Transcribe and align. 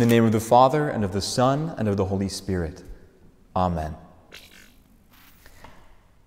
In 0.00 0.08
the 0.08 0.14
name 0.14 0.24
of 0.24 0.32
the 0.32 0.40
Father, 0.40 0.88
and 0.88 1.04
of 1.04 1.12
the 1.12 1.20
Son, 1.20 1.74
and 1.76 1.86
of 1.86 1.98
the 1.98 2.06
Holy 2.06 2.30
Spirit. 2.30 2.82
Amen. 3.54 3.94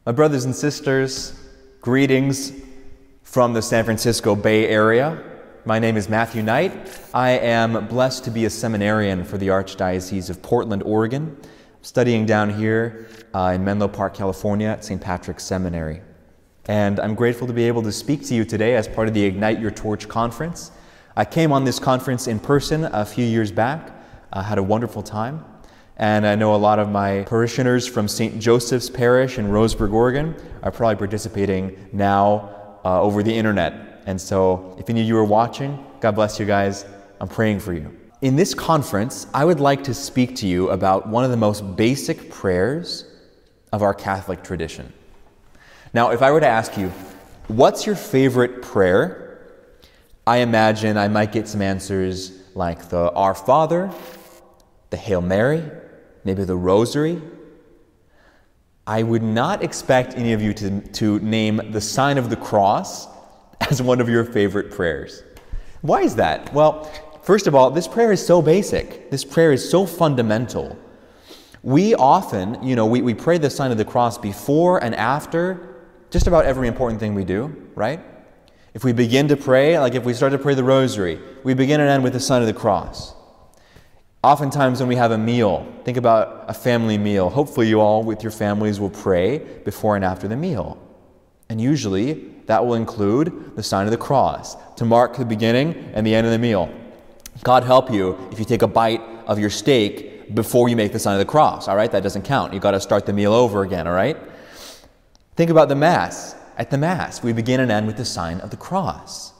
My 0.05 0.11
brothers 0.11 0.45
and 0.45 0.55
sisters, 0.55 1.33
greetings 1.81 2.53
from 3.23 3.53
the 3.53 3.63
San 3.63 3.83
Francisco 3.83 4.35
Bay 4.35 4.67
Area. 4.67 5.23
My 5.65 5.79
name 5.79 5.97
is 5.97 6.07
Matthew 6.07 6.43
Knight. 6.43 6.71
I 7.15 7.31
am 7.31 7.87
blessed 7.87 8.23
to 8.25 8.29
be 8.29 8.45
a 8.45 8.49
seminarian 8.51 9.23
for 9.23 9.39
the 9.39 9.47
Archdiocese 9.47 10.29
of 10.29 10.43
Portland, 10.43 10.83
Oregon, 10.83 11.35
studying 11.81 12.27
down 12.27 12.51
here 12.51 13.07
uh, 13.33 13.53
in 13.55 13.65
Menlo 13.65 13.87
Park, 13.87 14.13
California 14.13 14.67
at 14.67 14.85
St. 14.85 15.01
Patrick's 15.01 15.45
Seminary. 15.45 16.03
And 16.65 16.99
I'm 16.99 17.15
grateful 17.15 17.47
to 17.47 17.53
be 17.53 17.63
able 17.63 17.81
to 17.81 17.91
speak 17.91 18.23
to 18.27 18.35
you 18.35 18.45
today 18.45 18.75
as 18.75 18.87
part 18.87 19.07
of 19.07 19.15
the 19.15 19.23
Ignite 19.23 19.59
Your 19.59 19.71
Torch 19.71 20.07
conference. 20.07 20.69
I 21.15 21.25
came 21.25 21.51
on 21.51 21.63
this 21.63 21.79
conference 21.79 22.27
in 22.27 22.39
person 22.39 22.85
a 22.85 23.05
few 23.05 23.25
years 23.25 23.51
back, 23.51 23.91
I 24.31 24.41
had 24.41 24.57
a 24.57 24.63
wonderful 24.63 25.03
time. 25.03 25.45
And 25.97 26.25
I 26.25 26.33
know 26.33 26.55
a 26.55 26.57
lot 26.57 26.79
of 26.79 26.89
my 26.89 27.21
parishioners 27.27 27.87
from 27.87 28.07
St. 28.07 28.39
Joseph's 28.39 28.89
Parish 28.89 29.37
in 29.37 29.47
Roseburg, 29.47 29.93
Oregon, 29.93 30.35
are 30.63 30.71
probably 30.71 30.95
participating 30.95 31.87
now 31.93 32.79
uh, 32.83 32.99
over 32.99 33.21
the 33.21 33.31
internet 33.33 33.93
and 34.05 34.19
so, 34.19 34.75
if 34.79 34.89
any 34.89 35.01
of 35.01 35.07
you 35.07 35.17
are 35.17 35.23
watching, 35.23 35.83
God 35.99 36.15
bless 36.15 36.39
you 36.39 36.45
guys. 36.45 36.85
I'm 37.21 37.27
praying 37.27 37.59
for 37.59 37.73
you. 37.73 37.97
In 38.21 38.35
this 38.35 38.53
conference, 38.53 39.27
I 39.33 39.45
would 39.45 39.59
like 39.59 39.83
to 39.85 39.93
speak 39.93 40.35
to 40.37 40.47
you 40.47 40.69
about 40.69 41.07
one 41.07 41.23
of 41.23 41.31
the 41.31 41.37
most 41.37 41.75
basic 41.75 42.29
prayers 42.29 43.05
of 43.71 43.81
our 43.81 43.93
Catholic 43.93 44.43
tradition. 44.43 44.91
Now, 45.93 46.11
if 46.11 46.21
I 46.21 46.31
were 46.31 46.39
to 46.39 46.47
ask 46.47 46.77
you, 46.77 46.89
what's 47.47 47.85
your 47.85 47.95
favorite 47.95 48.61
prayer? 48.61 49.22
I 50.25 50.37
imagine 50.37 50.97
I 50.97 51.09
might 51.09 51.33
get 51.33 51.49
some 51.49 51.61
answers 51.61 52.31
like 52.55 52.87
the 52.87 53.11
Our 53.11 53.35
Father, 53.35 53.91
the 54.89 54.95
Hail 54.95 55.21
Mary, 55.21 55.69
maybe 56.23 56.45
the 56.45 56.55
Rosary. 56.55 57.21
I 58.87 59.03
would 59.03 59.23
not 59.23 59.61
expect 59.63 60.13
any 60.15 60.31
of 60.31 60.41
you 60.41 60.53
to, 60.53 60.79
to 60.79 61.19
name 61.19 61.71
the 61.71 61.81
sign 61.81 62.17
of 62.17 62.29
the 62.29 62.37
cross 62.37 63.07
as 63.69 63.81
one 63.81 63.99
of 63.99 64.07
your 64.07 64.23
favorite 64.23 64.71
prayers. 64.71 65.23
Why 65.81 66.03
is 66.03 66.15
that? 66.15 66.53
Well, 66.53 66.85
first 67.23 67.45
of 67.45 67.53
all, 67.53 67.69
this 67.69 67.89
prayer 67.89 68.13
is 68.13 68.25
so 68.25 68.41
basic. 68.41 69.11
This 69.11 69.25
prayer 69.25 69.51
is 69.51 69.69
so 69.69 69.85
fundamental. 69.85 70.77
We 71.63 71.95
often, 71.95 72.63
you 72.63 72.77
know, 72.77 72.85
we, 72.85 73.01
we 73.01 73.13
pray 73.13 73.39
the 73.39 73.49
sign 73.49 73.71
of 73.71 73.77
the 73.77 73.85
cross 73.85 74.17
before 74.17 74.81
and 74.81 74.95
after 74.95 75.81
just 76.11 76.27
about 76.27 76.45
every 76.45 76.69
important 76.69 77.01
thing 77.01 77.13
we 77.13 77.25
do, 77.25 77.69
right? 77.75 77.99
If 78.73 78.83
we 78.83 78.91
begin 78.91 79.27
to 79.27 79.37
pray, 79.37 79.77
like 79.77 79.93
if 79.93 80.03
we 80.03 80.13
start 80.13 80.31
to 80.31 80.39
pray 80.39 80.55
the 80.55 80.63
rosary, 80.63 81.19
we 81.43 81.53
begin 81.53 81.79
and 81.79 81.89
end 81.89 82.03
with 82.03 82.13
the 82.13 82.19
sign 82.19 82.41
of 82.41 82.47
the 82.47 82.53
cross. 82.53 83.13
Oftentimes, 84.23 84.79
when 84.79 84.87
we 84.87 84.95
have 84.95 85.11
a 85.11 85.17
meal, 85.17 85.67
think 85.83 85.97
about 85.97 86.45
a 86.47 86.53
family 86.53 86.97
meal. 86.97 87.29
Hopefully, 87.29 87.67
you 87.67 87.81
all 87.81 88.03
with 88.03 88.23
your 88.23 88.31
families 88.31 88.79
will 88.79 88.89
pray 88.89 89.39
before 89.65 89.95
and 89.95 90.03
after 90.03 90.27
the 90.27 90.37
meal. 90.37 90.81
And 91.49 91.59
usually, 91.59 92.31
that 92.45 92.65
will 92.65 92.75
include 92.75 93.55
the 93.55 93.63
sign 93.63 93.85
of 93.85 93.91
the 93.91 93.97
cross 93.97 94.55
to 94.75 94.85
mark 94.85 95.17
the 95.17 95.25
beginning 95.25 95.75
and 95.93 96.07
the 96.07 96.15
end 96.15 96.25
of 96.25 96.31
the 96.31 96.39
meal. 96.39 96.73
God 97.43 97.63
help 97.63 97.91
you 97.91 98.17
if 98.31 98.39
you 98.39 98.45
take 98.45 98.61
a 98.61 98.67
bite 98.67 99.01
of 99.27 99.39
your 99.39 99.49
steak 99.49 100.33
before 100.33 100.69
you 100.69 100.75
make 100.75 100.93
the 100.93 100.99
sign 100.99 101.13
of 101.13 101.19
the 101.19 101.29
cross, 101.29 101.67
all 101.67 101.75
right? 101.75 101.91
That 101.91 102.01
doesn't 102.01 102.23
count. 102.23 102.53
You've 102.53 102.63
got 102.63 102.71
to 102.71 102.79
start 102.79 103.05
the 103.05 103.13
meal 103.13 103.33
over 103.33 103.63
again, 103.63 103.87
all 103.87 103.93
right? 103.93 104.17
Think 105.35 105.51
about 105.51 105.67
the 105.67 105.75
Mass. 105.75 106.35
At 106.57 106.71
the 106.71 106.77
Mass, 106.77 107.23
we 107.23 107.33
begin 107.33 107.59
and 107.59 107.71
end 107.71 107.87
with 107.87 107.97
the 107.97 108.05
sign 108.05 108.39
of 108.41 108.49
the 108.49 108.57
cross. 108.57 109.33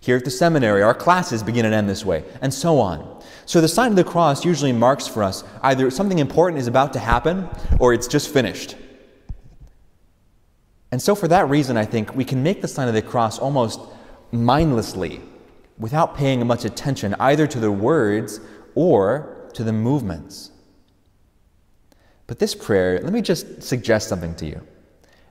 Here 0.00 0.16
at 0.16 0.24
the 0.24 0.30
seminary, 0.30 0.82
our 0.82 0.94
classes 0.94 1.42
begin 1.42 1.64
and 1.64 1.74
end 1.74 1.88
this 1.88 2.04
way, 2.04 2.24
and 2.40 2.54
so 2.54 2.78
on. 2.78 3.22
So 3.44 3.60
the 3.60 3.68
sign 3.68 3.90
of 3.90 3.96
the 3.96 4.04
cross 4.04 4.44
usually 4.44 4.72
marks 4.72 5.06
for 5.06 5.22
us 5.22 5.42
either 5.62 5.90
something 5.90 6.18
important 6.18 6.60
is 6.60 6.68
about 6.68 6.92
to 6.92 6.98
happen 6.98 7.48
or 7.80 7.92
it's 7.92 8.06
just 8.06 8.32
finished. 8.32 8.76
And 10.92 11.02
so, 11.02 11.14
for 11.14 11.26
that 11.28 11.48
reason, 11.48 11.76
I 11.76 11.84
think 11.84 12.14
we 12.14 12.24
can 12.24 12.42
make 12.42 12.62
the 12.62 12.68
sign 12.68 12.86
of 12.86 12.94
the 12.94 13.02
cross 13.02 13.38
almost 13.38 13.80
mindlessly 14.30 15.20
without 15.78 16.16
paying 16.16 16.46
much 16.46 16.64
attention 16.64 17.14
either 17.18 17.46
to 17.48 17.60
the 17.60 17.72
words 17.72 18.40
or 18.74 19.48
to 19.54 19.64
the 19.64 19.72
movements. 19.72 20.52
But 22.26 22.38
this 22.38 22.54
prayer, 22.54 23.00
let 23.02 23.12
me 23.12 23.22
just 23.22 23.62
suggest 23.62 24.08
something 24.08 24.34
to 24.36 24.46
you. 24.46 24.66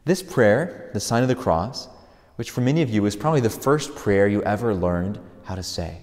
This 0.05 0.21
prayer, 0.21 0.91
the 0.93 0.99
sign 0.99 1.23
of 1.23 1.29
the 1.29 1.35
cross, 1.35 1.87
which 2.35 2.51
for 2.51 2.61
many 2.61 2.81
of 2.83 2.89
you 2.89 3.05
is 3.05 3.15
probably 3.15 3.41
the 3.41 3.49
first 3.49 3.95
prayer 3.95 4.27
you 4.27 4.43
ever 4.43 4.73
learned 4.73 5.19
how 5.43 5.55
to 5.55 5.63
say. 5.63 5.97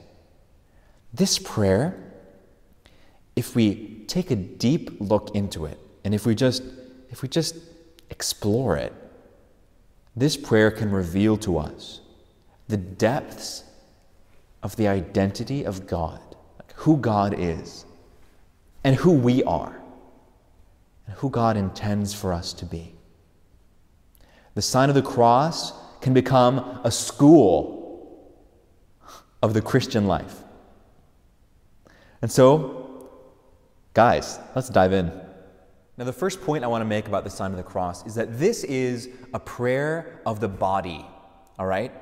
This 1.15 1.39
prayer, 1.39 2.13
if 3.37 3.55
we 3.55 4.05
take 4.09 4.31
a 4.31 4.37
deep 4.37 5.01
look 5.01 5.35
into 5.35 5.67
it, 5.67 5.79
and 6.05 6.15
if 6.15 6.27
we 6.27 6.35
just 6.35 6.63
if 7.11 7.23
we 7.23 7.29
just 7.29 7.57
explore 8.11 8.77
it, 8.77 8.93
this 10.17 10.37
prayer 10.37 10.71
can 10.71 10.91
reveal 10.91 11.37
to 11.39 11.59
us 11.59 12.01
the 12.69 12.77
depths 12.79 13.65
of 14.63 14.77
the 14.77 14.89
identity 14.89 15.65
of 15.65 15.87
God, 15.87 16.21
who 16.77 16.97
God 16.97 17.35
is, 17.39 17.85
and 18.83 18.97
who 18.97 19.13
we 19.13 19.45
are, 19.45 19.81
and 21.07 21.17
who 21.17 21.29
God 21.29 21.57
intends 21.57 22.15
for 22.15 22.33
us 22.33 22.53
to 22.55 22.65
be. 22.65 22.95
The 24.55 24.63
sign 24.63 24.89
of 24.89 24.95
the 24.95 25.03
cross 25.03 25.73
can 26.01 26.13
become 26.13 26.81
a 26.85 26.91
school 26.91 27.83
of 29.43 29.55
the 29.55 29.63
Christian 29.63 30.07
life. 30.07 30.43
And 32.21 32.31
so, 32.31 33.09
guys, 33.95 34.39
let's 34.55 34.69
dive 34.69 34.93
in. 34.93 35.11
Now, 35.99 36.05
the 36.05 36.13
first 36.13 36.41
point 36.41 36.65
I 36.65 36.69
want 36.69 36.83
to 36.83 36.87
make 36.87 37.07
about 37.07 37.25
the 37.25 37.31
sign 37.31 37.51
of 37.51 37.57
the 37.57 37.63
cross 37.63 38.07
is 38.07 38.15
that 38.15 38.39
this 38.39 38.65
is 38.65 39.09
a 39.35 39.41
prayer 39.41 40.21
of 40.25 40.41
the 40.41 40.49
body, 40.49 41.05
all 41.59 41.67
right? 41.67 41.93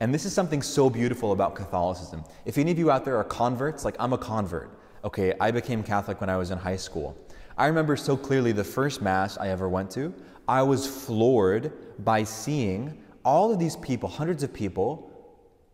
And 0.00 0.12
this 0.12 0.24
is 0.24 0.32
something 0.32 0.62
so 0.62 0.90
beautiful 0.90 1.32
about 1.32 1.54
Catholicism. 1.54 2.24
If 2.44 2.58
any 2.58 2.70
of 2.70 2.78
you 2.78 2.90
out 2.90 3.04
there 3.04 3.16
are 3.16 3.24
converts, 3.24 3.84
like 3.84 3.96
I'm 3.98 4.12
a 4.12 4.18
convert, 4.18 4.70
okay, 5.04 5.34
I 5.40 5.50
became 5.50 5.82
Catholic 5.82 6.20
when 6.20 6.30
I 6.30 6.36
was 6.36 6.50
in 6.50 6.58
high 6.58 6.76
school. 6.76 7.16
I 7.56 7.66
remember 7.66 7.96
so 7.96 8.16
clearly 8.16 8.52
the 8.52 8.64
first 8.64 9.02
Mass 9.02 9.38
I 9.38 9.48
ever 9.48 9.68
went 9.68 9.90
to, 9.92 10.14
I 10.48 10.62
was 10.62 10.86
floored 10.86 11.72
by 12.04 12.24
seeing 12.24 13.04
all 13.24 13.52
of 13.52 13.58
these 13.58 13.76
people, 13.76 14.08
hundreds 14.08 14.42
of 14.42 14.52
people, 14.52 15.10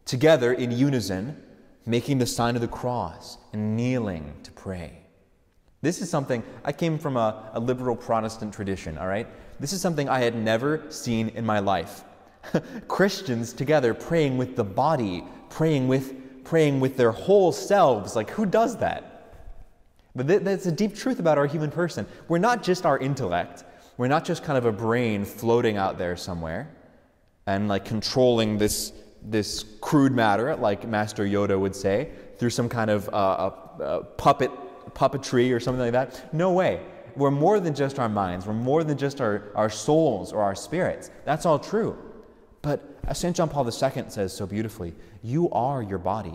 together 0.05 0.53
in 0.53 0.73
unison, 0.73 1.41
making 1.87 2.19
the 2.19 2.27
sign 2.27 2.57
of 2.57 2.61
the 2.61 2.69
cross 2.69 3.39
and 3.53 3.77
kneeling 3.77 4.35
to 4.43 4.51
pray. 4.53 4.99
This 5.81 6.01
is 6.01 6.11
something, 6.11 6.43
I 6.65 6.73
came 6.73 6.99
from 6.99 7.17
a, 7.17 7.51
a 7.53 7.61
liberal 7.61 7.95
Protestant 7.95 8.53
tradition, 8.53 8.99
all 8.99 9.07
right? 9.07 9.29
This 9.61 9.73
is 9.73 9.81
something 9.81 10.09
I 10.09 10.19
had 10.21 10.35
never 10.35 10.91
seen 10.91 11.29
in 11.31 11.47
my 11.47 11.61
life. 11.61 12.05
Christians 12.89 13.53
together 13.53 13.95
praying 13.95 14.37
with 14.37 14.57
the 14.57 14.65
body, 14.65 15.25
praying 15.51 15.87
with, 15.87 16.43
praying 16.45 16.81
with 16.81 16.97
their 16.97 17.13
whole 17.13 17.53
selves. 17.53 18.17
Like, 18.17 18.31
who 18.31 18.47
does 18.47 18.79
that? 18.79 19.37
But 20.17 20.27
th- 20.27 20.43
that's 20.43 20.67
a 20.67 20.73
deep 20.73 20.95
truth 20.95 21.21
about 21.21 21.39
our 21.39 21.47
human 21.47 21.71
person. 21.71 22.07
We're 22.29 22.39
not 22.39 22.63
just 22.63 22.87
our 22.87 22.99
intellect, 22.99 23.65
we're 23.97 24.09
not 24.09 24.25
just 24.25 24.43
kind 24.43 24.59
of 24.59 24.67
a 24.67 24.73
brain 24.73 25.25
floating 25.25 25.77
out 25.77 25.99
there 25.99 26.17
somewhere 26.17 26.75
and 27.47 27.69
like 27.69 27.85
controlling 27.85 28.59
this, 28.59 28.93
this 29.23 29.65
crude 29.81 30.13
matter, 30.13 30.55
like 30.57 30.87
Master 30.87 31.25
Yoda 31.25 31.59
would 31.59 31.77
say, 31.77 32.11
through 32.39 32.51
some 32.51 32.69
kind 32.69 32.91
of 32.91 33.09
uh, 33.13 34.01
puppet 34.17 34.51
puppetry 34.95 35.55
or 35.55 35.61
something 35.61 35.81
like 35.81 35.93
that. 35.93 36.33
No 36.33 36.53
way. 36.53 36.81
We're 37.17 37.31
more 37.31 37.61
than 37.61 37.75
just 37.75 37.99
our 37.99 38.09
minds. 38.09 38.47
We're 38.47 38.55
more 38.55 38.85
than 38.85 38.99
just 38.99 39.21
our, 39.21 39.45
our 39.55 39.71
souls 39.71 40.33
or 40.33 40.43
our 40.43 40.55
spirits. 40.55 41.11
That's 41.25 41.47
all 41.47 41.59
true. 41.59 41.97
But 42.63 42.83
as 43.05 43.19
St. 43.19 43.37
John 43.37 43.49
Paul 43.49 43.67
II 43.67 44.05
says 44.09 44.33
so 44.33 44.47
beautifully, 44.47 44.95
you 45.23 45.51
are 45.51 45.83
your 45.83 45.99
body. 45.99 46.35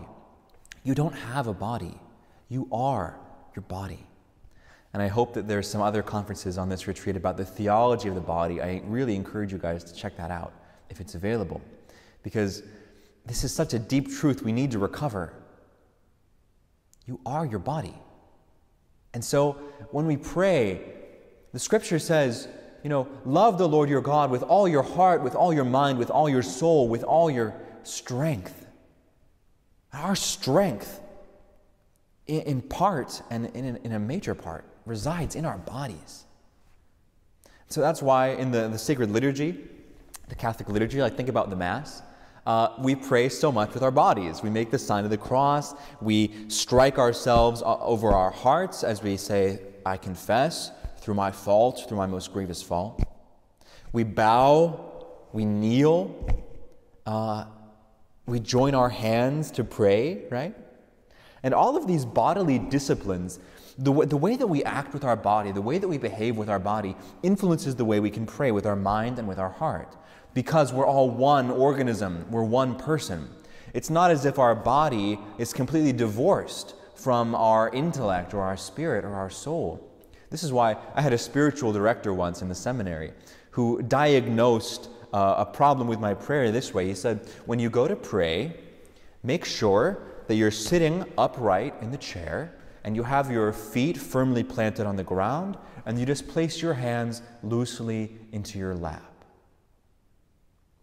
You 0.84 0.96
don't 0.96 1.14
have 1.14 1.48
a 1.48 1.54
body. 1.54 2.00
You 2.48 2.68
are 2.72 3.18
your 3.56 3.64
body. 3.64 4.06
And 4.94 5.04
I 5.04 5.08
hope 5.08 5.34
that 5.36 5.48
there's 5.48 5.68
some 5.68 5.82
other 5.82 6.02
conferences 6.02 6.58
on 6.58 6.70
this 6.70 6.88
retreat 6.88 7.16
about 7.16 7.38
the 7.38 7.46
theology 7.46 8.10
of 8.10 8.16
the 8.16 8.22
body. 8.22 8.62
I 8.62 8.82
really 8.86 9.16
encourage 9.16 9.52
you 9.52 9.60
guys 9.60 9.84
to 9.84 9.94
check 9.94 10.18
that 10.18 10.32
out 10.32 10.52
if 10.90 11.00
it's 11.00 11.16
available. 11.16 11.62
Because 12.24 12.64
this 13.26 13.44
is 13.44 13.54
such 13.54 13.74
a 13.74 13.80
deep 13.80 14.12
truth 14.12 14.42
we 14.42 14.52
need 14.52 14.72
to 14.72 14.80
recover. 14.80 15.34
You 17.06 17.20
are 17.26 17.46
your 17.46 17.60
body. 17.60 17.94
And 19.14 19.24
so 19.24 19.54
when 19.92 20.06
we 20.06 20.18
pray, 20.18 20.82
the 21.54 21.60
scripture 21.60 22.00
says, 22.00 22.48
you 22.84 22.90
know, 22.90 23.08
love 23.26 23.58
the 23.58 23.68
Lord 23.68 23.90
your 23.90 24.02
God 24.02 24.32
with 24.32 24.44
all 24.44 24.68
your 24.68 24.84
heart, 24.84 25.22
with 25.22 25.36
all 25.36 25.54
your 25.54 25.66
mind, 25.66 25.98
with 25.98 26.10
all 26.10 26.30
your 26.30 26.44
soul, 26.44 26.88
with 26.88 27.04
all 27.04 27.30
your 27.30 27.54
strength. 27.84 28.66
Our 29.94 30.16
strength, 30.16 31.02
in 32.30 32.62
part 32.62 33.22
and 33.30 33.48
in 33.56 33.92
a 33.92 34.00
major 34.00 34.36
part, 34.36 34.64
resides 34.86 35.36
in 35.36 35.46
our 35.46 35.58
bodies. 35.58 36.26
So 37.68 37.82
that's 37.82 38.02
why 38.02 38.30
in 38.30 38.52
the, 38.52 38.68
the 38.68 38.78
sacred 38.78 39.12
liturgy, 39.12 39.68
the 40.28 40.36
Catholic 40.36 40.70
liturgy, 40.70 41.02
I 41.02 41.10
think 41.10 41.30
about 41.30 41.50
the 41.50 41.56
Mass, 41.56 42.04
Uh, 42.46 42.74
we 42.80 42.96
pray 42.96 43.30
so 43.30 43.52
much 43.52 43.74
with 43.76 43.84
our 43.84 43.92
bodies. 43.92 44.42
We 44.42 44.50
make 44.50 44.72
the 44.72 44.80
sign 44.80 45.04
of 45.04 45.12
the 45.12 45.18
cross. 45.30 45.76
We 46.02 46.32
strike 46.48 46.98
ourselves 46.98 47.62
over 47.64 48.10
our 48.12 48.32
hearts 48.32 48.84
as 48.84 49.04
we 49.04 49.18
say, 49.18 49.60
I 49.86 49.98
confess 49.98 50.72
through 51.02 51.16
my 51.16 51.32
fault, 51.32 51.86
through 51.88 51.98
my 51.98 52.08
most 52.08 52.34
grievous 52.34 52.64
fault. 52.64 53.04
We 53.92 54.04
bow, 54.04 54.56
we 55.32 55.46
kneel, 55.46 56.16
uh, 57.06 57.46
we 58.26 58.40
join 58.40 58.74
our 58.74 58.90
hands 58.90 59.52
to 59.52 59.64
pray, 59.64 60.26
right? 60.32 60.56
And 61.44 61.54
all 61.54 61.78
of 61.78 61.88
these 61.88 62.06
bodily 62.06 62.60
disciplines, 62.60 63.40
the, 63.78 63.92
w- 63.92 64.08
the 64.08 64.18
way 64.18 64.36
that 64.36 64.48
we 64.48 64.64
act 64.64 64.94
with 64.94 65.04
our 65.04 65.16
body, 65.16 65.52
the 65.52 65.62
way 65.62 65.78
that 65.78 65.88
we 65.88 65.98
behave 65.98 66.38
with 66.38 66.50
our 66.50 66.60
body, 66.60 66.96
influences 67.24 67.76
the 67.76 67.86
way 67.86 68.00
we 68.00 68.10
can 68.10 68.26
pray 68.26 68.52
with 68.52 68.66
our 68.66 68.76
mind 68.76 69.20
and 69.20 69.28
with 69.28 69.40
our 69.40 69.50
heart. 69.50 69.96
Because 70.34 70.74
we're 70.74 70.86
all 70.86 71.10
one 71.10 71.50
organism, 71.50 72.26
we're 72.30 72.44
one 72.44 72.76
person. 72.76 73.30
It's 73.74 73.90
not 73.90 74.12
as 74.12 74.26
if 74.26 74.40
our 74.40 74.56
body 74.56 75.20
is 75.38 75.54
completely 75.54 75.94
divorced 75.94 76.76
from 76.96 77.34
our 77.36 77.70
intellect 77.70 78.34
or 78.34 78.42
our 78.42 78.58
spirit 78.58 79.06
or 79.06 79.14
our 79.14 79.30
soul. 79.30 79.86
This 80.30 80.44
is 80.44 80.52
why 80.52 80.76
I 80.96 81.02
had 81.02 81.14
a 81.14 81.18
spiritual 81.18 81.72
director 81.72 82.14
once 82.14 82.42
in 82.42 82.50
the 82.50 82.56
seminary 82.56 83.14
who 83.52 83.82
diagnosed 83.82 84.90
uh, 85.14 85.36
a 85.40 85.46
problem 85.46 85.88
with 85.88 86.00
my 86.00 86.14
prayer 86.14 86.52
this 86.52 86.74
way. 86.74 86.88
He 86.88 86.94
said, 86.94 87.22
When 87.46 87.60
you 87.60 87.70
go 87.70 87.88
to 87.88 87.96
pray, 87.96 88.54
make 89.24 89.44
sure 89.44 90.04
that 90.30 90.36
you're 90.36 90.52
sitting 90.52 91.04
upright 91.18 91.74
in 91.82 91.90
the 91.90 91.98
chair 91.98 92.54
and 92.84 92.96
you 92.96 93.02
have 93.02 93.32
your 93.32 93.52
feet 93.52 93.98
firmly 93.98 94.44
planted 94.44 94.86
on 94.86 94.96
the 94.96 95.04
ground 95.04 95.58
and 95.88 95.98
you 95.98 96.06
just 96.06 96.28
place 96.28 96.62
your 96.62 96.76
hands 96.76 97.24
loosely 97.42 98.16
into 98.32 98.60
your 98.60 98.76
lap. 98.76 99.26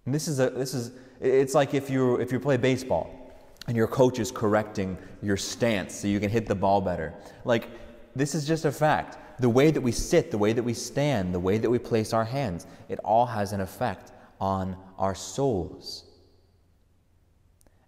And 0.04 0.12
this 0.12 0.26
is 0.26 0.40
a, 0.40 0.50
this 0.50 0.75
is, 0.75 0.90
it's 1.20 1.54
like 1.54 1.75
if 1.75 1.88
you, 1.88 2.16
if 2.16 2.32
you 2.32 2.40
play 2.40 2.56
baseball 2.56 3.38
and 3.69 3.76
your 3.76 3.87
coach 3.87 4.19
is 4.19 4.32
correcting 4.32 4.98
your 5.22 5.37
stance 5.37 5.94
so 5.94 6.08
you 6.08 6.19
can 6.19 6.28
hit 6.28 6.49
the 6.49 6.54
ball 6.56 6.81
better. 6.81 7.14
Like, 7.44 7.69
this 8.16 8.34
is 8.34 8.49
just 8.49 8.64
a 8.64 8.72
fact. 8.72 9.40
The 9.40 9.49
way 9.49 9.70
that 9.70 9.81
we 9.81 9.92
sit, 9.92 10.32
the 10.32 10.38
way 10.38 10.54
that 10.54 10.62
we 10.64 10.75
stand, 10.75 11.32
the 11.32 11.38
way 11.38 11.58
that 11.58 11.70
we 11.70 11.78
place 11.78 12.12
our 12.12 12.25
hands, 12.25 12.66
it 12.88 12.99
all 13.04 13.26
has 13.26 13.52
an 13.52 13.60
effect 13.60 14.10
on 14.40 14.76
our 14.99 15.14
souls. 15.14 16.05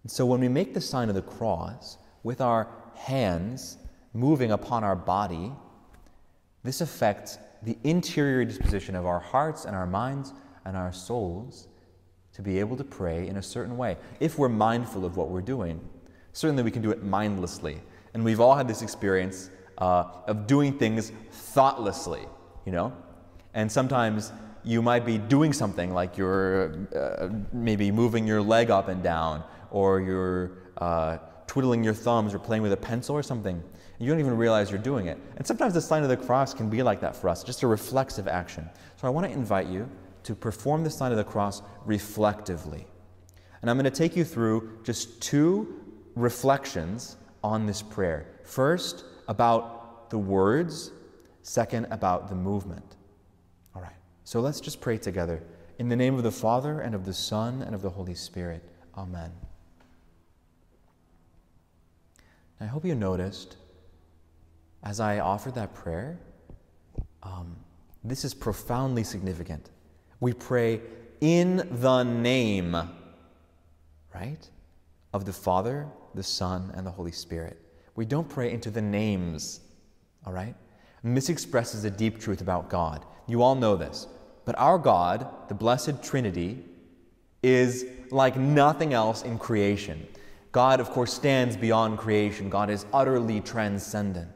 So 0.09 0.25
when 0.25 0.39
we 0.39 0.47
make 0.47 0.73
the 0.73 0.81
sign 0.81 1.07
of 1.09 1.13
the 1.13 1.21
cross 1.21 1.99
with 2.23 2.41
our 2.41 2.67
hands 2.95 3.77
moving 4.13 4.51
upon 4.51 4.83
our 4.83 4.95
body, 4.95 5.51
this 6.63 6.81
affects 6.81 7.37
the 7.61 7.77
interior 7.83 8.43
disposition 8.43 8.95
of 8.95 9.05
our 9.05 9.19
hearts 9.19 9.65
and 9.65 9.75
our 9.75 9.85
minds 9.85 10.33
and 10.65 10.75
our 10.75 10.91
souls 10.91 11.67
to 12.33 12.41
be 12.41 12.59
able 12.59 12.75
to 12.77 12.83
pray 12.83 13.27
in 13.27 13.37
a 13.37 13.43
certain 13.43 13.77
way. 13.77 13.97
If 14.19 14.39
we're 14.39 14.49
mindful 14.49 15.05
of 15.05 15.15
what 15.15 15.29
we're 15.29 15.41
doing, 15.41 15.79
certainly 16.33 16.63
we 16.63 16.71
can 16.71 16.81
do 16.81 16.89
it 16.89 17.03
mindlessly. 17.03 17.79
And 18.15 18.25
we've 18.25 18.39
all 18.39 18.55
had 18.55 18.67
this 18.67 18.81
experience 18.81 19.51
uh, 19.77 20.05
of 20.25 20.47
doing 20.47 20.75
things 20.79 21.11
thoughtlessly, 21.31 22.21
you 22.65 22.71
know? 22.71 22.93
And 23.53 23.71
sometimes 23.71 24.31
you 24.63 24.81
might 24.81 25.05
be 25.05 25.19
doing 25.19 25.53
something 25.53 25.93
like 25.93 26.17
you're 26.17 26.87
uh, 26.95 27.29
maybe 27.53 27.91
moving 27.91 28.25
your 28.25 28.41
leg 28.41 28.71
up 28.71 28.87
and 28.87 29.03
down, 29.03 29.43
or 29.71 30.01
you're 30.01 30.51
uh, 30.77 31.17
twiddling 31.47 31.83
your 31.83 31.93
thumbs, 31.93 32.33
or 32.33 32.39
playing 32.39 32.61
with 32.61 32.73
a 32.73 32.77
pencil 32.77 33.15
or 33.15 33.23
something. 33.23 33.63
You 33.97 34.07
don't 34.09 34.19
even 34.19 34.37
realize 34.37 34.69
you're 34.69 34.79
doing 34.79 35.07
it. 35.07 35.17
And 35.35 35.45
sometimes 35.45 35.73
the 35.73 35.81
sign 35.81 36.03
of 36.03 36.09
the 36.09 36.17
cross 36.17 36.53
can 36.53 36.69
be 36.69 36.83
like 36.83 37.01
that 37.01 37.15
for 37.15 37.27
us, 37.27 37.43
just 37.43 37.63
a 37.63 37.67
reflexive 37.67 38.27
action. 38.27 38.69
So 38.95 39.07
I 39.07 39.09
want 39.09 39.27
to 39.27 39.33
invite 39.33 39.67
you 39.67 39.89
to 40.23 40.35
perform 40.35 40.83
the 40.83 40.89
sign 40.89 41.11
of 41.11 41.17
the 41.17 41.23
cross 41.23 41.61
reflectively. 41.85 42.85
And 43.61 43.69
I'm 43.69 43.77
going 43.77 43.91
to 43.91 43.97
take 43.97 44.15
you 44.15 44.23
through 44.23 44.79
just 44.83 45.21
two 45.21 45.83
reflections 46.15 47.17
on 47.43 47.65
this 47.65 47.81
prayer. 47.81 48.27
First, 48.43 49.05
about 49.27 50.09
the 50.09 50.17
words, 50.17 50.91
second, 51.41 51.87
about 51.91 52.29
the 52.29 52.35
movement. 52.35 52.95
All 53.75 53.81
right, 53.81 53.95
so 54.23 54.39
let's 54.39 54.61
just 54.61 54.81
pray 54.81 54.97
together. 54.97 55.43
In 55.77 55.89
the 55.89 55.95
name 55.95 56.15
of 56.15 56.23
the 56.23 56.31
Father, 56.31 56.81
and 56.81 56.93
of 56.95 57.05
the 57.05 57.13
Son, 57.13 57.61
and 57.61 57.73
of 57.73 57.81
the 57.81 57.89
Holy 57.89 58.15
Spirit. 58.15 58.63
Amen. 58.97 59.31
I 62.61 62.65
hope 62.65 62.85
you 62.85 62.95
noticed 62.95 63.55
as 64.83 64.99
I 64.99 65.19
offered 65.19 65.55
that 65.55 65.73
prayer, 65.73 66.19
um, 67.23 67.55
this 68.03 68.23
is 68.23 68.33
profoundly 68.33 69.03
significant. 69.03 69.69
We 70.19 70.33
pray 70.33 70.81
in 71.21 71.67
the 71.81 72.03
name, 72.03 72.75
right, 74.13 74.49
of 75.13 75.25
the 75.25 75.33
Father, 75.33 75.87
the 76.15 76.23
Son, 76.23 76.71
and 76.75 76.85
the 76.85 76.91
Holy 76.91 77.11
Spirit. 77.11 77.59
We 77.95 78.05
don't 78.05 78.29
pray 78.29 78.51
into 78.51 78.71
the 78.71 78.81
names, 78.81 79.61
all 80.25 80.33
right? 80.33 80.55
And 81.03 81.15
this 81.15 81.29
expresses 81.29 81.83
a 81.83 81.89
deep 81.89 82.19
truth 82.19 82.41
about 82.41 82.69
God. 82.69 83.05
You 83.27 83.41
all 83.41 83.55
know 83.55 83.75
this. 83.75 84.07
But 84.45 84.57
our 84.57 84.77
God, 84.77 85.27
the 85.47 85.53
Blessed 85.53 86.01
Trinity, 86.01 86.63
is 87.43 87.85
like 88.11 88.35
nothing 88.35 88.93
else 88.93 89.23
in 89.23 89.37
creation. 89.37 90.07
God, 90.51 90.79
of 90.79 90.89
course, 90.89 91.13
stands 91.13 91.55
beyond 91.55 91.97
creation. 91.97 92.49
God 92.49 92.69
is 92.69 92.85
utterly 92.93 93.39
transcendent. 93.41 94.29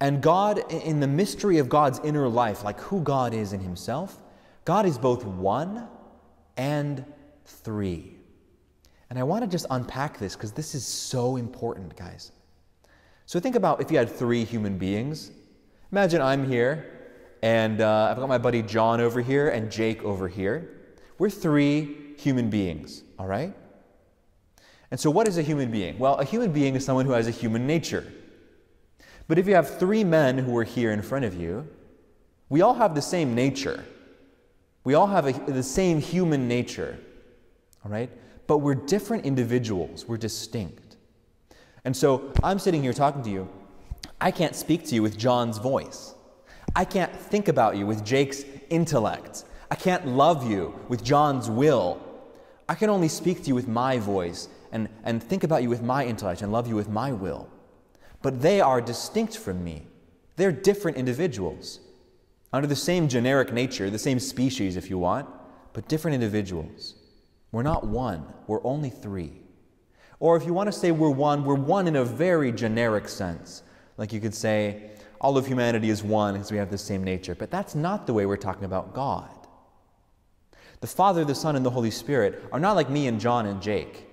And 0.00 0.20
God, 0.20 0.70
in 0.72 1.00
the 1.00 1.06
mystery 1.06 1.58
of 1.58 1.68
God's 1.68 2.00
inner 2.00 2.28
life, 2.28 2.64
like 2.64 2.80
who 2.80 3.00
God 3.00 3.34
is 3.34 3.52
in 3.52 3.60
Himself, 3.60 4.20
God 4.64 4.86
is 4.86 4.98
both 4.98 5.24
one 5.24 5.88
and 6.56 7.04
three. 7.44 8.16
And 9.10 9.18
I 9.18 9.22
want 9.22 9.44
to 9.44 9.50
just 9.50 9.66
unpack 9.70 10.18
this 10.18 10.34
because 10.34 10.52
this 10.52 10.74
is 10.74 10.86
so 10.86 11.36
important, 11.36 11.94
guys. 11.96 12.32
So 13.26 13.38
think 13.40 13.56
about 13.56 13.80
if 13.80 13.90
you 13.90 13.98
had 13.98 14.10
three 14.10 14.44
human 14.44 14.78
beings. 14.78 15.30
Imagine 15.90 16.22
I'm 16.22 16.48
here, 16.48 16.86
and 17.42 17.80
uh, 17.80 18.08
I've 18.10 18.16
got 18.16 18.28
my 18.28 18.38
buddy 18.38 18.62
John 18.62 19.00
over 19.00 19.20
here 19.20 19.50
and 19.50 19.70
Jake 19.70 20.02
over 20.02 20.28
here. 20.28 20.80
We're 21.18 21.30
three 21.30 22.14
human 22.18 22.50
beings, 22.50 23.02
all 23.18 23.26
right? 23.26 23.54
And 24.92 25.00
so, 25.00 25.10
what 25.10 25.26
is 25.26 25.38
a 25.38 25.42
human 25.42 25.70
being? 25.70 25.98
Well, 25.98 26.14
a 26.16 26.24
human 26.24 26.52
being 26.52 26.76
is 26.76 26.84
someone 26.84 27.06
who 27.06 27.12
has 27.12 27.26
a 27.26 27.32
human 27.32 27.66
nature. 27.66 28.06
But 29.26 29.38
if 29.38 29.48
you 29.48 29.54
have 29.54 29.78
three 29.78 30.04
men 30.04 30.38
who 30.38 30.56
are 30.58 30.64
here 30.64 30.92
in 30.92 31.02
front 31.02 31.24
of 31.24 31.34
you, 31.34 31.66
we 32.50 32.60
all 32.60 32.74
have 32.74 32.94
the 32.94 33.02
same 33.02 33.34
nature. 33.34 33.84
We 34.84 34.92
all 34.94 35.06
have 35.06 35.26
a, 35.26 35.32
the 35.50 35.62
same 35.62 35.98
human 36.00 36.46
nature, 36.46 36.98
all 37.84 37.90
right? 37.90 38.10
but 38.46 38.58
we're 38.58 38.74
different 38.74 39.24
individuals, 39.24 40.06
we're 40.06 40.18
distinct. 40.18 40.98
And 41.86 41.96
so 41.96 42.30
I'm 42.42 42.58
sitting 42.58 42.82
here 42.82 42.92
talking 42.92 43.22
to 43.22 43.30
you. 43.30 43.48
I 44.20 44.30
can't 44.30 44.54
speak 44.54 44.84
to 44.88 44.94
you 44.94 45.02
with 45.02 45.16
John's 45.16 45.56
voice. 45.56 46.14
I 46.76 46.84
can't 46.84 47.14
think 47.16 47.48
about 47.48 47.78
you 47.78 47.86
with 47.86 48.04
Jake's 48.04 48.44
intellect. 48.68 49.44
I 49.70 49.74
can't 49.74 50.06
love 50.06 50.50
you 50.50 50.78
with 50.88 51.02
John's 51.02 51.48
will. 51.48 51.98
I 52.68 52.74
can 52.74 52.90
only 52.90 53.08
speak 53.08 53.42
to 53.44 53.48
you 53.48 53.54
with 53.54 53.68
my 53.68 53.96
voice 53.98 54.48
and, 54.72 54.88
and 55.04 55.22
think 55.22 55.44
about 55.44 55.62
you 55.62 55.68
with 55.68 55.82
my 55.82 56.04
intellect 56.04 56.42
and 56.42 56.50
love 56.50 56.66
you 56.66 56.74
with 56.74 56.88
my 56.88 57.12
will. 57.12 57.48
But 58.22 58.42
they 58.42 58.60
are 58.60 58.80
distinct 58.80 59.36
from 59.36 59.62
me. 59.62 59.86
They're 60.36 60.52
different 60.52 60.96
individuals. 60.96 61.80
Under 62.52 62.66
the 62.66 62.76
same 62.76 63.08
generic 63.08 63.52
nature, 63.52 63.90
the 63.90 63.98
same 63.98 64.18
species, 64.18 64.76
if 64.76 64.90
you 64.90 64.98
want, 64.98 65.28
but 65.72 65.88
different 65.88 66.14
individuals. 66.14 66.94
We're 67.50 67.62
not 67.62 67.86
one, 67.86 68.24
we're 68.46 68.64
only 68.64 68.90
three. 68.90 69.32
Or 70.20 70.36
if 70.36 70.46
you 70.46 70.54
want 70.54 70.68
to 70.68 70.72
say 70.72 70.90
we're 70.90 71.10
one, 71.10 71.44
we're 71.44 71.54
one 71.54 71.86
in 71.86 71.96
a 71.96 72.04
very 72.04 72.52
generic 72.52 73.08
sense. 73.08 73.62
Like 73.96 74.12
you 74.12 74.20
could 74.20 74.34
say, 74.34 74.90
all 75.20 75.36
of 75.36 75.46
humanity 75.46 75.90
is 75.90 76.02
one 76.02 76.34
because 76.34 76.50
we 76.50 76.58
have 76.58 76.70
the 76.70 76.78
same 76.78 77.04
nature. 77.04 77.34
But 77.34 77.50
that's 77.50 77.74
not 77.74 78.06
the 78.06 78.14
way 78.14 78.26
we're 78.26 78.36
talking 78.36 78.64
about 78.64 78.94
God. 78.94 79.30
The 80.80 80.86
Father, 80.86 81.24
the 81.24 81.34
Son, 81.34 81.56
and 81.56 81.64
the 81.64 81.70
Holy 81.70 81.90
Spirit 81.90 82.42
are 82.52 82.58
not 82.58 82.74
like 82.74 82.90
me 82.90 83.06
and 83.06 83.20
John 83.20 83.46
and 83.46 83.62
Jake. 83.62 84.08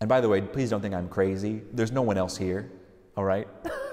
And 0.00 0.08
by 0.08 0.20
the 0.20 0.28
way, 0.28 0.40
please 0.40 0.70
don't 0.70 0.80
think 0.80 0.94
I'm 0.94 1.08
crazy. 1.08 1.62
There's 1.72 1.92
no 1.92 2.02
one 2.02 2.18
else 2.18 2.36
here, 2.36 2.70
all 3.16 3.24
right? 3.24 3.48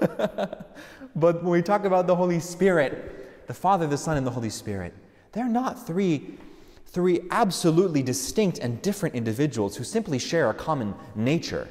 but 1.16 1.42
when 1.42 1.50
we 1.50 1.62
talk 1.62 1.84
about 1.84 2.06
the 2.06 2.14
Holy 2.14 2.40
Spirit, 2.40 3.46
the 3.46 3.54
Father, 3.54 3.86
the 3.86 3.96
Son, 3.96 4.16
and 4.16 4.26
the 4.26 4.30
Holy 4.30 4.50
Spirit, 4.50 4.94
they're 5.32 5.48
not 5.48 5.86
three 5.86 6.38
three 6.86 7.20
absolutely 7.32 8.04
distinct 8.04 8.58
and 8.58 8.80
different 8.80 9.16
individuals 9.16 9.76
who 9.76 9.82
simply 9.82 10.16
share 10.16 10.48
a 10.48 10.54
common 10.54 10.94
nature. 11.16 11.66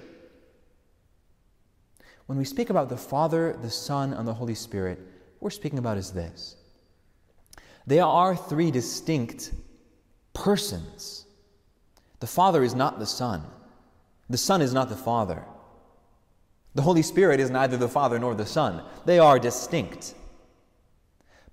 When 2.25 2.37
we 2.37 2.43
speak 2.43 2.69
about 2.69 2.89
the 2.89 2.97
Father, 2.97 3.57
the 3.61 3.69
Son, 3.69 4.11
and 4.11 4.27
the 4.27 4.33
Holy 4.33 4.53
Spirit, 4.53 4.99
what 5.39 5.43
we're 5.43 5.49
speaking 5.49 5.79
about 5.79 5.97
is 5.97 6.11
this. 6.11 6.57
They 7.87 8.01
are 8.01 8.35
three 8.35 8.69
distinct 8.69 9.53
persons. 10.33 11.25
The 12.19 12.27
Father 12.27 12.61
is 12.61 12.75
not 12.75 12.99
the 12.99 13.05
Son. 13.05 13.43
The 14.33 14.39
Son 14.39 14.63
is 14.63 14.73
not 14.73 14.89
the 14.89 14.95
Father. 14.95 15.45
The 16.73 16.81
Holy 16.81 17.03
Spirit 17.03 17.39
is 17.39 17.51
neither 17.51 17.77
the 17.77 17.87
Father 17.87 18.17
nor 18.17 18.33
the 18.33 18.47
Son. 18.47 18.81
They 19.05 19.19
are 19.19 19.37
distinct. 19.37 20.15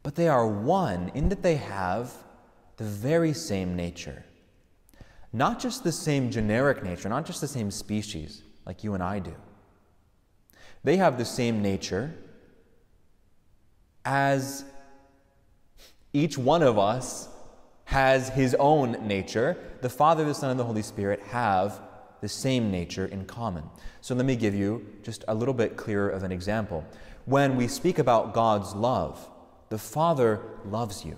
But 0.02 0.14
they 0.14 0.28
are 0.28 0.48
one 0.48 1.12
in 1.14 1.28
that 1.28 1.42
they 1.42 1.56
have 1.56 2.10
the 2.78 2.84
very 2.84 3.34
same 3.34 3.76
nature. 3.76 4.24
Not 5.30 5.60
just 5.60 5.84
the 5.84 5.92
same 5.92 6.30
generic 6.30 6.82
nature, 6.82 7.10
not 7.10 7.26
just 7.26 7.42
the 7.42 7.48
same 7.48 7.70
species 7.70 8.44
like 8.64 8.82
you 8.82 8.94
and 8.94 9.02
I 9.02 9.18
do. 9.18 9.34
They 10.82 10.96
have 10.96 11.18
the 11.18 11.26
same 11.26 11.60
nature 11.60 12.14
as 14.06 14.64
each 16.14 16.38
one 16.38 16.62
of 16.62 16.78
us 16.78 17.28
has 17.84 18.30
his 18.30 18.56
own 18.58 19.06
nature. 19.06 19.58
The 19.82 19.90
Father, 19.90 20.24
the 20.24 20.32
Son, 20.32 20.48
and 20.48 20.58
the 20.58 20.64
Holy 20.64 20.80
Spirit 20.80 21.20
have 21.24 21.78
the 22.20 22.28
same 22.28 22.70
nature 22.70 23.06
in 23.06 23.24
common. 23.24 23.64
So 24.00 24.14
let 24.14 24.26
me 24.26 24.36
give 24.36 24.54
you 24.54 24.86
just 25.02 25.24
a 25.28 25.34
little 25.34 25.54
bit 25.54 25.76
clearer 25.76 26.08
of 26.08 26.22
an 26.22 26.32
example. 26.32 26.84
When 27.24 27.56
we 27.56 27.68
speak 27.68 27.98
about 27.98 28.34
God's 28.34 28.74
love, 28.74 29.28
the 29.68 29.78
Father 29.78 30.40
loves 30.64 31.04
you, 31.04 31.16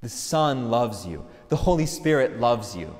the 0.00 0.08
Son 0.08 0.70
loves 0.70 1.06
you, 1.06 1.24
the 1.48 1.56
Holy 1.56 1.86
Spirit 1.86 2.38
loves 2.38 2.76
you. 2.76 2.96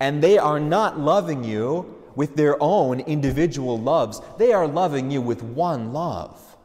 And 0.00 0.22
they 0.22 0.38
are 0.38 0.60
not 0.60 0.98
loving 0.98 1.44
you 1.44 1.98
with 2.14 2.36
their 2.36 2.56
own 2.60 3.00
individual 3.00 3.78
loves, 3.78 4.20
they 4.38 4.52
are 4.52 4.66
loving 4.66 5.10
you 5.10 5.22
with 5.22 5.42
one 5.42 5.92
love. 5.92 6.56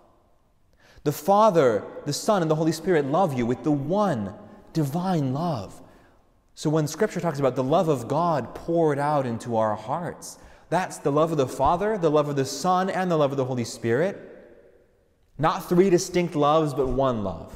The 1.04 1.12
Father, 1.13 1.86
the 2.06 2.12
Son, 2.12 2.42
and 2.42 2.51
the 2.51 2.56
Holy 2.56 2.74
Spirit 2.74 3.06
love 3.06 3.34
you 3.34 3.46
with 3.46 3.63
the 3.63 3.72
one 3.72 4.34
divine 4.74 5.34
love. 5.34 5.82
So 6.58 6.72
when 6.72 6.88
Scripture 6.88 7.20
talks 7.20 7.38
about 7.38 7.56
the 7.56 7.64
love 7.64 7.88
of 7.88 8.08
God 8.08 8.56
poured 8.56 8.98
out 8.98 9.28
into 9.28 9.58
our 9.58 9.76
hearts, 9.76 10.40
that's 10.72 10.98
the 10.98 11.12
love 11.12 11.32
of 11.32 11.38
the 11.38 11.48
Father, 11.48 12.00
the 12.00 12.10
love 12.10 12.30
of 12.30 12.36
the 12.36 12.46
Son, 12.46 12.90
and 12.90 13.12
the 13.12 13.16
love 13.16 13.30
of 13.30 13.38
the 13.38 13.46
Holy 13.46 13.64
Spirit. 13.64 14.18
Not 15.38 15.70
three 15.70 15.92
distinct 15.92 16.36
loves, 16.36 16.74
but 16.74 16.88
one 16.88 17.24
love. 17.24 17.54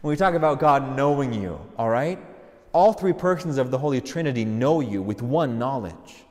When 0.00 0.10
we 0.10 0.16
talk 0.16 0.34
about 0.34 0.58
God 0.58 0.96
knowing 0.96 1.32
you, 1.32 1.60
all 1.78 1.90
right? 1.90 2.18
All 2.72 2.92
three 2.92 3.12
persons 3.12 3.56
of 3.56 3.70
the 3.70 3.78
Holy 3.78 4.00
Trinity 4.00 4.44
know 4.44 4.80
you 4.80 5.00
with 5.00 5.22
one 5.22 5.56
knowledge. 5.56 6.24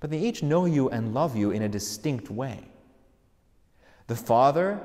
But 0.00 0.08
they 0.08 0.18
each 0.18 0.42
know 0.42 0.64
you 0.64 0.88
and 0.88 1.12
love 1.12 1.36
you 1.36 1.50
in 1.50 1.60
a 1.60 1.68
distinct 1.68 2.30
way. 2.30 2.66
The 4.06 4.16
Father 4.16 4.80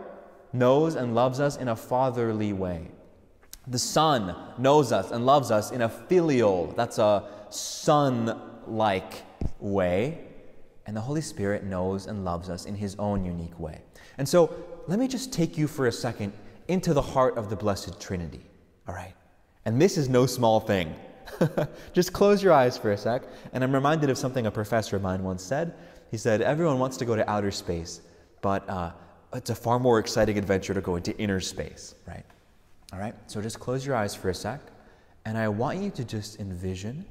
knows 0.51 0.95
and 0.95 1.15
loves 1.15 1.39
us 1.39 1.55
in 1.55 1.69
a 1.69 1.75
fatherly 1.77 2.51
way. 2.51 2.91
The 3.71 3.79
Son 3.79 4.35
knows 4.57 4.91
us 4.91 5.11
and 5.11 5.25
loves 5.25 5.49
us 5.49 5.71
in 5.71 5.81
a 5.81 5.87
filial, 5.87 6.73
that's 6.75 6.97
a 6.97 7.23
son 7.49 8.37
like 8.67 9.23
way. 9.61 10.25
And 10.85 10.95
the 10.95 11.01
Holy 11.01 11.21
Spirit 11.21 11.63
knows 11.63 12.05
and 12.05 12.25
loves 12.25 12.49
us 12.49 12.65
in 12.65 12.75
His 12.75 12.97
own 12.99 13.23
unique 13.23 13.57
way. 13.57 13.79
And 14.17 14.27
so, 14.27 14.53
let 14.87 14.99
me 14.99 15.07
just 15.07 15.31
take 15.31 15.57
you 15.57 15.67
for 15.67 15.87
a 15.87 15.91
second 15.91 16.33
into 16.67 16.93
the 16.93 17.01
heart 17.01 17.37
of 17.37 17.49
the 17.49 17.55
Blessed 17.55 17.99
Trinity, 18.01 18.41
all 18.89 18.93
right? 18.93 19.13
And 19.63 19.81
this 19.81 19.97
is 19.97 20.09
no 20.09 20.25
small 20.25 20.59
thing. 20.59 20.93
just 21.93 22.11
close 22.11 22.43
your 22.43 22.51
eyes 22.51 22.77
for 22.77 22.91
a 22.91 22.97
sec. 22.97 23.23
And 23.53 23.63
I'm 23.63 23.73
reminded 23.73 24.09
of 24.09 24.17
something 24.17 24.47
a 24.47 24.51
professor 24.51 24.97
of 24.97 25.01
mine 25.01 25.23
once 25.23 25.43
said. 25.43 25.73
He 26.09 26.17
said, 26.17 26.41
Everyone 26.41 26.77
wants 26.77 26.97
to 26.97 27.05
go 27.05 27.15
to 27.15 27.29
outer 27.29 27.51
space, 27.51 28.01
but 28.41 28.69
uh, 28.69 28.91
it's 29.33 29.49
a 29.49 29.55
far 29.55 29.79
more 29.79 29.97
exciting 29.97 30.37
adventure 30.37 30.73
to 30.73 30.81
go 30.81 30.97
into 30.97 31.17
inner 31.17 31.39
space, 31.39 31.95
right? 32.05 32.25
All 32.93 32.99
right, 32.99 33.15
so 33.27 33.41
just 33.41 33.59
close 33.59 33.85
your 33.85 33.95
eyes 33.95 34.13
for 34.13 34.29
a 34.29 34.33
sec, 34.33 34.59
and 35.25 35.37
I 35.37 35.47
want 35.47 35.79
you 35.79 35.91
to 35.91 36.03
just 36.03 36.39
envision, 36.39 37.05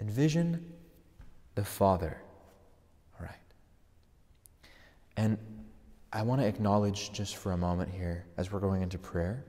envision 0.00 0.72
the 1.54 1.64
Father, 1.64 2.20
all 3.18 3.26
right? 3.26 3.34
And 5.16 5.38
I 6.12 6.22
want 6.22 6.42
to 6.42 6.46
acknowledge 6.46 7.10
just 7.12 7.36
for 7.36 7.52
a 7.52 7.56
moment 7.56 7.90
here, 7.90 8.26
as 8.36 8.52
we're 8.52 8.60
going 8.60 8.82
into 8.82 8.98
prayer, 8.98 9.44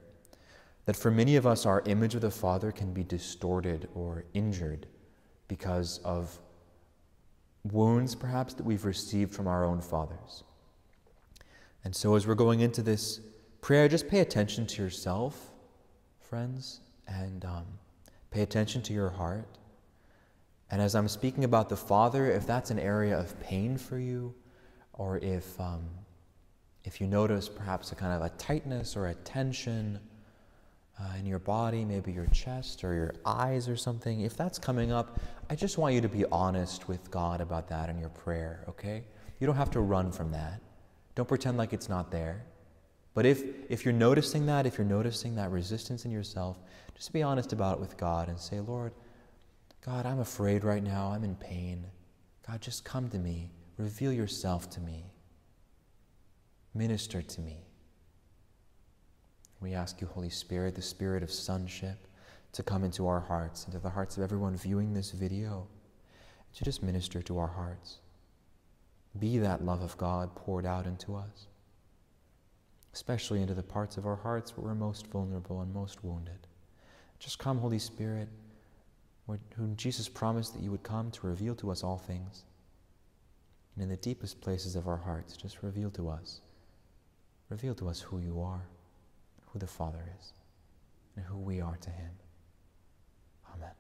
that 0.85 0.95
for 0.95 1.12
many 1.12 1.35
of 1.35 1.45
us, 1.45 1.65
our 1.65 1.81
image 1.88 2.15
of 2.15 2.21
the 2.21 2.31
Father 2.31 2.71
can 2.71 2.93
be 2.93 3.03
distorted 3.03 3.89
or 3.95 4.23
injured 4.33 4.88
because 5.50 6.00
of 6.05 6.39
wounds, 7.65 8.15
perhaps, 8.15 8.53
that 8.53 8.65
we've 8.65 8.85
received 8.85 9.33
from 9.33 9.47
our 9.47 9.65
own 9.65 9.81
fathers. 9.81 10.43
And 11.83 11.93
so, 11.93 12.15
as 12.15 12.27
we're 12.27 12.35
going 12.35 12.62
into 12.62 12.81
this 12.81 13.19
prayer, 13.63 13.88
just 13.88 14.10
pay 14.10 14.20
attention 14.20 14.67
to 14.67 14.84
yourself, 14.84 15.53
friends, 16.20 16.82
and 17.08 17.46
um, 17.46 17.65
pay 18.29 18.41
attention 18.41 18.82
to 18.82 18.91
your 18.91 19.10
heart. 19.10 19.48
And 20.70 20.82
as 20.82 20.96
I'm 20.96 21.08
speaking 21.08 21.46
about 21.46 21.70
the 21.70 21.77
Father, 21.77 22.29
if 22.29 22.46
that's 22.46 22.72
an 22.72 22.79
area 22.79 23.17
of 23.17 23.39
pain 23.39 23.77
for 23.77 23.98
you, 23.98 24.36
or 24.91 25.17
if, 25.20 25.58
um, 25.62 25.82
if 26.84 27.00
you 27.00 27.08
notice 27.08 27.48
perhaps 27.48 27.93
a 27.93 27.96
kind 27.96 28.12
of 28.12 28.22
a 28.22 28.36
tightness 28.36 28.98
or 28.98 29.08
a 29.08 29.15
tension 29.15 29.98
uh, 31.00 31.13
in 31.17 31.25
your 31.25 31.39
body, 31.39 31.86
maybe 31.86 32.12
your 32.12 32.27
chest 32.27 32.84
or 32.84 32.93
your 32.93 33.13
eyes 33.25 33.70
or 33.70 33.77
something, 33.77 34.22
if 34.22 34.36
that's 34.36 34.60
coming 34.60 34.91
up, 34.91 35.22
I 35.50 35.55
just 35.55 35.77
want 35.77 35.96
you 35.96 36.01
to 36.01 36.10
be 36.10 36.25
honest 36.34 36.89
with 36.89 37.10
God 37.12 37.39
about 37.39 37.70
that 37.70 37.89
in 37.89 37.98
your 37.98 38.10
prayer, 38.10 38.65
okay? 38.67 39.05
You 39.39 39.48
don't 39.48 39.55
have 39.55 39.72
to 39.72 39.79
run 39.79 40.12
from 40.12 40.32
that. 40.34 40.60
Don't 41.15 41.29
pretend 41.29 41.58
like 41.58 41.72
it's 41.72 41.88
not 41.88 42.12
there. 42.12 42.43
But 43.13 43.25
if, 43.25 43.43
if 43.70 43.86
you're 43.86 43.93
noticing 43.93 44.46
that, 44.48 44.65
if 44.65 44.77
you're 44.77 44.88
noticing 44.88 45.36
that 45.36 45.51
resistance 45.51 46.05
in 46.05 46.12
yourself, 46.12 46.58
just 46.96 47.13
be 47.13 47.22
honest 47.22 47.53
about 47.53 47.75
it 47.77 47.79
with 47.79 47.98
God 47.98 48.27
and 48.27 48.39
say, 48.39 48.60
Lord, 48.60 48.93
God, 49.86 50.05
I'm 50.05 50.20
afraid 50.20 50.63
right 50.63 50.84
now. 50.84 51.12
I'm 51.12 51.24
in 51.24 51.36
pain. 51.36 51.86
God, 52.48 52.62
just 52.62 52.86
come 52.86 53.10
to 53.10 53.17
me. 53.20 53.51
Reveal 53.77 54.13
yourself 54.13 54.70
to 54.72 54.79
me. 54.79 55.05
Minister 56.74 57.22
to 57.22 57.41
me. 57.41 57.58
We 59.60 59.74
ask 59.74 60.01
you, 60.01 60.08
Holy 60.08 60.29
Spirit, 60.29 60.75
the 60.75 60.82
spirit 60.82 61.24
of 61.24 61.32
sonship, 61.32 62.08
to 62.53 62.63
come 62.63 62.84
into 62.84 63.08
our 63.08 63.20
hearts, 63.20 63.65
into 63.65 63.79
the 63.79 63.89
hearts 63.89 64.17
of 64.17 64.24
everyone 64.24 64.55
viewing 64.55 64.93
this 64.93 65.12
video, 65.12 65.67
to 66.55 66.63
just 66.63 66.84
minister 66.84 67.22
to 67.22 67.38
our 67.39 67.48
hearts. 67.48 68.00
Be 69.20 69.38
that 69.39 69.63
love 69.63 69.82
of 69.82 69.98
God 69.98 70.36
poured 70.36 70.65
out 70.65 70.86
into 70.86 71.15
us, 71.15 71.48
especially 72.93 73.41
into 73.41 73.53
the 73.53 73.63
parts 73.63 73.97
of 73.97 74.05
our 74.05 74.15
hearts 74.15 74.55
where 74.55 74.67
we're 74.67 74.75
most 74.75 75.07
vulnerable 75.07 75.62
and 75.62 75.73
most 75.73 76.03
wounded. 76.03 76.47
Just 77.19 77.39
come, 77.39 77.57
Holy 77.57 77.79
Spirit, 77.79 78.27
whom 79.55 79.75
Jesus 79.75 80.07
promised 80.09 80.53
that 80.53 80.62
you 80.62 80.69
would 80.71 80.83
come 80.83 81.09
to 81.12 81.27
reveal 81.27 81.55
to 81.55 81.71
us 81.71 81.83
all 81.83 81.97
things. 81.97 82.43
And 83.75 83.83
in 83.83 83.89
the 83.89 83.97
deepest 83.97 84.41
places 84.41 84.75
of 84.75 84.88
our 84.88 84.97
hearts, 84.97 85.35
just 85.35 85.63
reveal 85.63 85.89
to 85.91 86.09
us, 86.09 86.41
reveal 87.50 87.73
to 87.75 87.89
us 87.89 88.00
who 88.00 88.19
you 88.19 88.41
are, 88.41 88.62
who 89.47 89.59
the 89.59 89.67
Father 89.67 90.03
is, 90.19 90.33
and 91.15 91.25
who 91.25 91.38
we 91.38 91.62
are 91.62 91.77
to 91.77 91.89
Him. 91.89 92.12
Amen. 93.55 93.71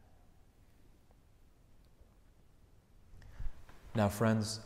Now, 3.93 4.09
friends, 4.09 4.59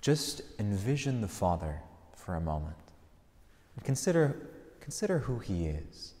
just 0.00 0.42
envision 0.60 1.20
the 1.20 1.28
Father 1.28 1.80
for 2.14 2.36
a 2.36 2.40
moment. 2.40 2.76
Consider, 3.82 4.50
consider 4.80 5.18
who 5.18 5.38
He 5.38 5.66
is. 5.66 6.14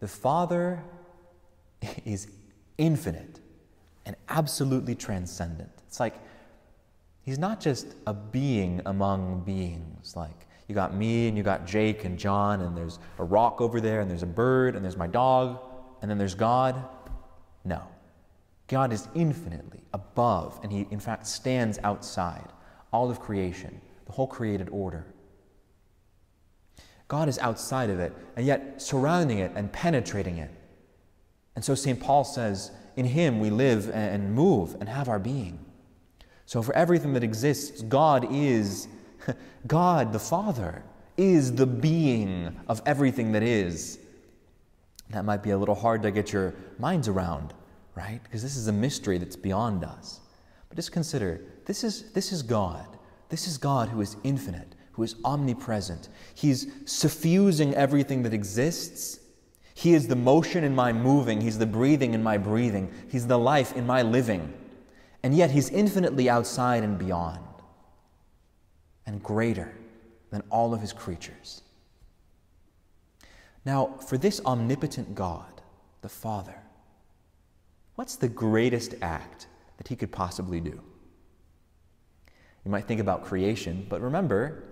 The 0.00 0.08
Father 0.08 0.82
is 2.04 2.28
infinite 2.78 3.40
and 4.04 4.14
absolutely 4.28 4.94
transcendent. 4.94 5.70
It's 5.88 6.00
like 6.00 6.16
He's 7.26 7.40
not 7.40 7.60
just 7.60 7.88
a 8.06 8.14
being 8.14 8.80
among 8.86 9.40
beings, 9.40 10.14
like 10.14 10.46
you 10.68 10.76
got 10.76 10.94
me 10.94 11.26
and 11.26 11.36
you 11.36 11.42
got 11.42 11.66
Jake 11.66 12.04
and 12.04 12.16
John, 12.16 12.60
and 12.60 12.76
there's 12.76 13.00
a 13.18 13.24
rock 13.24 13.60
over 13.60 13.80
there, 13.80 14.00
and 14.00 14.08
there's 14.08 14.22
a 14.22 14.26
bird, 14.26 14.76
and 14.76 14.84
there's 14.84 14.96
my 14.96 15.08
dog, 15.08 15.58
and 16.02 16.10
then 16.10 16.18
there's 16.18 16.36
God. 16.36 16.84
No. 17.64 17.82
God 18.68 18.92
is 18.92 19.08
infinitely 19.16 19.80
above, 19.92 20.60
and 20.62 20.72
He, 20.72 20.86
in 20.92 21.00
fact, 21.00 21.26
stands 21.26 21.80
outside 21.82 22.48
all 22.92 23.10
of 23.10 23.18
creation, 23.18 23.80
the 24.06 24.12
whole 24.12 24.28
created 24.28 24.68
order. 24.70 25.04
God 27.08 27.28
is 27.28 27.38
outside 27.38 27.90
of 27.90 28.00
it, 28.00 28.12
and 28.36 28.44
yet 28.44 28.82
surrounding 28.82 29.38
it 29.38 29.52
and 29.54 29.72
penetrating 29.72 30.38
it. 30.38 30.50
And 31.54 31.64
so 31.64 31.74
St. 31.74 31.98
Paul 32.00 32.24
says, 32.24 32.70
In 32.96 33.06
Him 33.06 33.40
we 33.40 33.50
live 33.50 33.90
and 33.90 34.34
move 34.34 34.76
and 34.80 34.88
have 34.88 35.08
our 35.08 35.18
being. 35.18 35.58
So 36.46 36.62
for 36.62 36.74
everything 36.74 37.12
that 37.14 37.24
exists, 37.24 37.82
God 37.82 38.26
is, 38.30 38.88
God 39.66 40.12
the 40.12 40.18
Father 40.18 40.82
is 41.16 41.52
the 41.52 41.66
being 41.66 42.54
of 42.68 42.82
everything 42.86 43.32
that 43.32 43.42
is. 43.42 43.98
That 45.10 45.24
might 45.24 45.42
be 45.42 45.50
a 45.50 45.58
little 45.58 45.74
hard 45.74 46.02
to 46.02 46.10
get 46.10 46.32
your 46.32 46.54
minds 46.78 47.08
around, 47.08 47.54
right? 47.94 48.20
Because 48.22 48.42
this 48.42 48.56
is 48.56 48.68
a 48.68 48.72
mystery 48.72 49.18
that's 49.18 49.36
beyond 49.36 49.84
us. 49.84 50.20
But 50.68 50.76
just 50.76 50.92
consider 50.92 51.40
this 51.64 51.84
is, 51.84 52.12
this 52.12 52.32
is 52.32 52.42
God. 52.42 52.86
This 53.28 53.48
is 53.48 53.58
God 53.58 53.88
who 53.88 54.00
is 54.00 54.16
infinite, 54.22 54.75
who 54.96 55.02
is 55.02 55.14
omnipresent. 55.24 56.08
He's 56.34 56.66
suffusing 56.86 57.74
everything 57.74 58.22
that 58.22 58.32
exists. 58.32 59.20
He 59.74 59.92
is 59.92 60.08
the 60.08 60.16
motion 60.16 60.64
in 60.64 60.74
my 60.74 60.92
moving, 60.92 61.42
He's 61.42 61.58
the 61.58 61.66
breathing 61.66 62.14
in 62.14 62.22
my 62.22 62.38
breathing, 62.38 62.90
He's 63.08 63.26
the 63.26 63.38
life 63.38 63.76
in 63.76 63.86
my 63.86 64.00
living. 64.00 64.54
And 65.22 65.34
yet 65.34 65.50
He's 65.50 65.68
infinitely 65.68 66.30
outside 66.30 66.82
and 66.82 66.98
beyond, 66.98 67.44
and 69.04 69.22
greater 69.22 69.76
than 70.30 70.42
all 70.50 70.72
of 70.72 70.80
His 70.80 70.94
creatures. 70.94 71.62
Now, 73.66 73.98
for 74.06 74.16
this 74.16 74.40
omnipotent 74.46 75.14
God, 75.14 75.60
the 76.00 76.08
Father, 76.08 76.56
what's 77.96 78.16
the 78.16 78.28
greatest 78.28 78.94
act 79.02 79.46
that 79.76 79.88
he 79.88 79.96
could 79.96 80.12
possibly 80.12 80.60
do? 80.60 80.80
You 82.64 82.70
might 82.70 82.86
think 82.86 83.00
about 83.00 83.24
creation, 83.24 83.86
but 83.88 84.00
remember, 84.00 84.64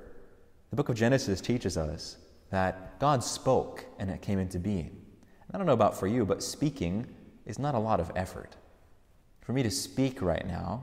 the 0.74 0.82
book 0.82 0.88
of 0.88 0.96
Genesis 0.96 1.40
teaches 1.40 1.76
us 1.76 2.16
that 2.50 2.98
God 2.98 3.22
spoke 3.22 3.84
and 4.00 4.10
it 4.10 4.20
came 4.20 4.40
into 4.40 4.58
being. 4.58 5.00
I 5.52 5.56
don't 5.56 5.68
know 5.68 5.72
about 5.72 5.96
for 5.96 6.08
you, 6.08 6.24
but 6.24 6.42
speaking 6.42 7.06
is 7.46 7.60
not 7.60 7.76
a 7.76 7.78
lot 7.78 8.00
of 8.00 8.10
effort. 8.16 8.56
For 9.42 9.52
me 9.52 9.62
to 9.62 9.70
speak 9.70 10.20
right 10.20 10.44
now 10.44 10.82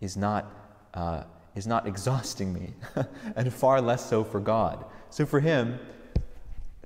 is 0.00 0.16
not, 0.16 0.48
uh, 0.94 1.24
is 1.56 1.66
not 1.66 1.86
exhausting 1.88 2.52
me, 2.52 2.74
and 3.34 3.52
far 3.52 3.80
less 3.80 4.08
so 4.08 4.22
for 4.22 4.38
God. 4.38 4.84
So 5.10 5.26
for 5.26 5.40
Him, 5.40 5.80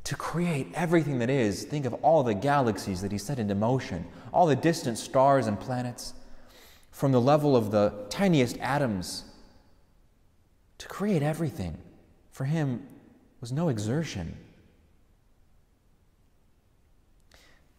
to 0.05 0.17
create 0.17 0.69
everything 0.73 1.19
that 1.19 1.29
is, 1.29 1.65
think 1.65 1.85
of 1.85 1.93
all 2.03 2.23
the 2.23 2.33
galaxies 2.33 3.03
that 3.03 3.13
He 3.13 3.19
set 3.19 3.39
into 3.39 3.55
motion, 3.55 4.07
all 4.33 4.47
the 4.47 4.57
distant 4.57 4.97
stars 4.97 5.47
and 5.47 5.61
planets, 5.61 6.15
from 6.91 7.13
the 7.13 7.21
level 7.21 7.55
of 7.55 7.71
the 7.71 8.07
tiniest 8.09 8.57
atoms. 8.61 9.25
To 10.79 10.89
create 10.89 11.23
everything, 11.23 11.83
for 12.37 12.45
Him, 12.45 12.87
was 13.40 13.50
no 13.50 13.71
exertion. 13.71 14.37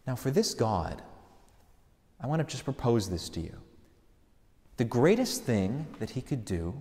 Now, 0.04 0.16
for 0.16 0.32
this 0.32 0.52
God, 0.52 1.00
I 2.20 2.26
want 2.26 2.40
to 2.40 2.44
just 2.44 2.64
propose 2.64 3.08
this 3.08 3.28
to 3.28 3.40
you. 3.40 3.56
The 4.76 4.84
greatest 4.84 5.44
thing 5.44 5.86
that 6.00 6.10
he 6.10 6.20
could 6.20 6.44
do 6.44 6.74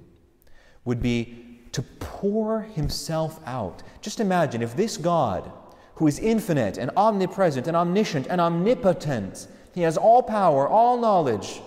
would 0.86 1.04
be 1.04 1.60
to 1.72 1.84
pour 2.00 2.62
himself 2.62 3.40
out. 3.46 3.84
Just 4.02 4.20
imagine 4.20 4.64
if 4.64 4.76
this 4.76 4.98
God, 4.98 5.52
who 5.98 6.08
is 6.08 6.18
infinite 6.18 6.80
and 6.80 6.90
omnipresent 6.98 7.68
and 7.68 7.78
omniscient 7.78 8.26
and 8.26 8.42
omnipotent, 8.42 9.48
he 9.76 9.82
has 9.82 9.98
all 9.98 10.24
power, 10.24 10.68
all 10.68 10.98
knowledge. 10.98 11.62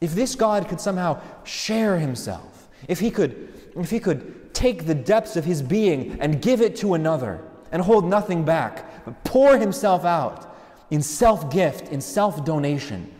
If 0.00 0.14
this 0.14 0.36
God 0.36 0.68
could 0.68 0.80
somehow 0.80 1.20
share 1.42 1.98
himself, 1.98 2.68
if 2.86 3.00
he 3.00 3.10
could, 3.10 3.52
if 3.74 3.90
he 3.90 3.98
could 3.98 4.41
take 4.62 4.86
the 4.86 4.94
depths 4.94 5.34
of 5.34 5.44
his 5.44 5.60
being 5.60 6.16
and 6.20 6.40
give 6.40 6.60
it 6.60 6.76
to 6.76 6.94
another 6.94 7.40
and 7.72 7.82
hold 7.82 8.04
nothing 8.04 8.44
back, 8.44 9.04
but 9.04 9.24
pour 9.24 9.58
himself 9.58 10.04
out 10.04 10.56
in 10.90 11.02
self 11.02 11.50
gift, 11.50 11.88
in 11.88 12.00
self 12.00 12.44
donation, 12.44 13.12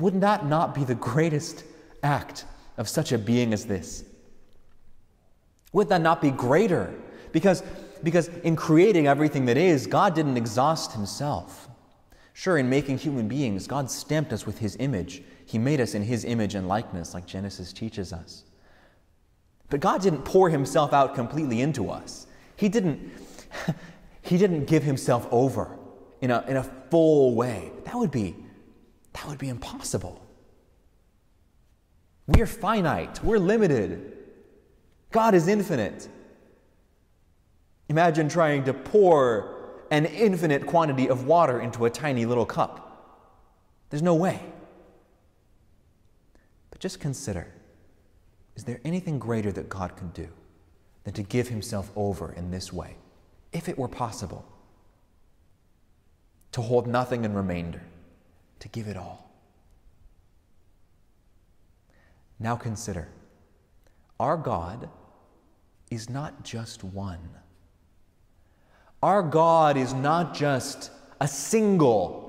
wouldn't 0.00 0.22
that 0.22 0.46
not 0.46 0.74
be 0.74 0.82
the 0.82 0.96
greatest 0.96 1.62
act 2.02 2.44
of 2.76 2.88
such 2.88 3.12
a 3.12 3.18
being 3.18 3.52
as 3.52 3.66
this? 3.66 4.04
Would 5.72 5.88
that 5.90 6.00
not 6.00 6.20
be 6.20 6.32
greater? 6.32 6.92
Because, 7.30 7.62
because 8.02 8.26
in 8.42 8.56
creating 8.56 9.06
everything 9.06 9.44
that 9.44 9.56
is, 9.56 9.86
God 9.86 10.16
didn't 10.16 10.36
exhaust 10.36 10.90
himself. 10.92 11.68
Sure, 12.32 12.58
in 12.58 12.68
making 12.68 12.98
human 12.98 13.28
beings, 13.28 13.68
God 13.68 13.88
stamped 13.88 14.32
us 14.32 14.44
with 14.44 14.58
his 14.58 14.76
image. 14.80 15.22
He 15.46 15.56
made 15.56 15.80
us 15.80 15.94
in 15.94 16.02
his 16.02 16.24
image 16.24 16.56
and 16.56 16.66
likeness, 16.66 17.14
like 17.14 17.26
Genesis 17.26 17.72
teaches 17.72 18.12
us. 18.12 18.42
But 19.70 19.80
God 19.80 20.02
didn't 20.02 20.24
pour 20.24 20.50
himself 20.50 20.92
out 20.92 21.14
completely 21.14 21.60
into 21.60 21.90
us. 21.90 22.26
He 22.56 22.68
didn't, 22.68 23.10
he 24.22 24.38
didn't 24.38 24.66
give 24.66 24.82
himself 24.82 25.26
over 25.30 25.78
in 26.20 26.30
a, 26.30 26.44
in 26.46 26.56
a 26.56 26.62
full 26.62 27.34
way. 27.34 27.72
That 27.84 27.96
would 27.96 28.10
be 28.10 28.36
that 29.14 29.28
would 29.28 29.38
be 29.38 29.48
impossible. 29.48 30.20
We 32.26 32.42
are 32.42 32.46
finite, 32.46 33.22
we're 33.24 33.38
limited. 33.38 34.12
God 35.10 35.34
is 35.34 35.48
infinite. 35.48 36.08
Imagine 37.88 38.28
trying 38.28 38.64
to 38.64 38.74
pour 38.74 39.84
an 39.90 40.06
infinite 40.06 40.66
quantity 40.66 41.08
of 41.08 41.26
water 41.26 41.60
into 41.60 41.84
a 41.84 41.90
tiny 41.90 42.26
little 42.26 42.46
cup. 42.46 42.80
There's 43.90 44.02
no 44.02 44.14
way. 44.14 44.40
But 46.70 46.80
just 46.80 46.98
consider 46.98 47.46
is 48.56 48.64
there 48.64 48.80
anything 48.84 49.18
greater 49.18 49.52
that 49.52 49.68
God 49.68 49.96
could 49.96 50.12
do 50.12 50.28
than 51.04 51.14
to 51.14 51.22
give 51.22 51.48
himself 51.48 51.90
over 51.96 52.32
in 52.32 52.50
this 52.50 52.72
way, 52.72 52.96
if 53.52 53.68
it 53.68 53.78
were 53.78 53.88
possible? 53.88 54.44
To 56.52 56.62
hold 56.62 56.86
nothing 56.86 57.24
in 57.24 57.34
remainder 57.34 57.82
to 58.60 58.68
give 58.68 58.86
it 58.86 58.96
all. 58.96 59.30
Now 62.38 62.56
consider 62.56 63.08
our 64.20 64.36
God 64.36 64.88
is 65.90 66.08
not 66.08 66.44
just 66.44 66.84
one. 66.84 67.28
Our 69.02 69.22
God 69.22 69.76
is 69.76 69.92
not 69.92 70.34
just 70.34 70.90
a 71.20 71.28
single, 71.28 72.23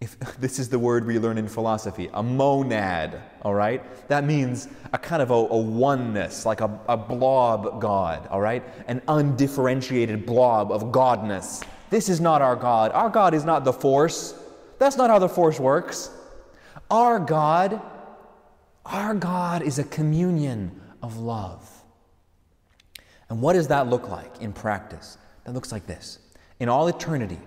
if 0.00 0.18
this 0.38 0.58
is 0.58 0.68
the 0.68 0.78
word 0.78 1.06
we 1.06 1.18
learn 1.18 1.38
in 1.38 1.48
philosophy, 1.48 2.08
a 2.14 2.22
monad, 2.22 3.20
all 3.42 3.54
right? 3.54 4.08
That 4.08 4.24
means 4.24 4.68
a 4.92 4.98
kind 4.98 5.22
of 5.22 5.30
a, 5.30 5.34
a 5.34 5.56
oneness, 5.56 6.46
like 6.46 6.60
a, 6.60 6.80
a 6.88 6.96
blob 6.96 7.80
God, 7.80 8.26
all 8.28 8.40
right? 8.40 8.64
An 8.88 9.02
undifferentiated 9.08 10.26
blob 10.26 10.72
of 10.72 10.84
godness. 10.84 11.64
This 11.90 12.08
is 12.08 12.20
not 12.20 12.40
our 12.40 12.56
God. 12.56 12.92
Our 12.92 13.10
God 13.10 13.34
is 13.34 13.44
not 13.44 13.64
the 13.64 13.72
force. 13.72 14.34
That's 14.78 14.96
not 14.96 15.10
how 15.10 15.18
the 15.18 15.28
force 15.28 15.60
works. 15.60 16.10
Our 16.90 17.18
God, 17.20 17.80
our 18.86 19.14
God 19.14 19.62
is 19.62 19.78
a 19.78 19.84
communion 19.84 20.80
of 21.02 21.18
love. 21.18 21.68
And 23.28 23.40
what 23.40 23.52
does 23.52 23.68
that 23.68 23.88
look 23.88 24.08
like 24.08 24.40
in 24.40 24.52
practice? 24.52 25.18
That 25.44 25.52
looks 25.52 25.72
like 25.72 25.86
this. 25.86 26.18
In 26.58 26.68
all 26.68 26.88
eternity, 26.88 27.38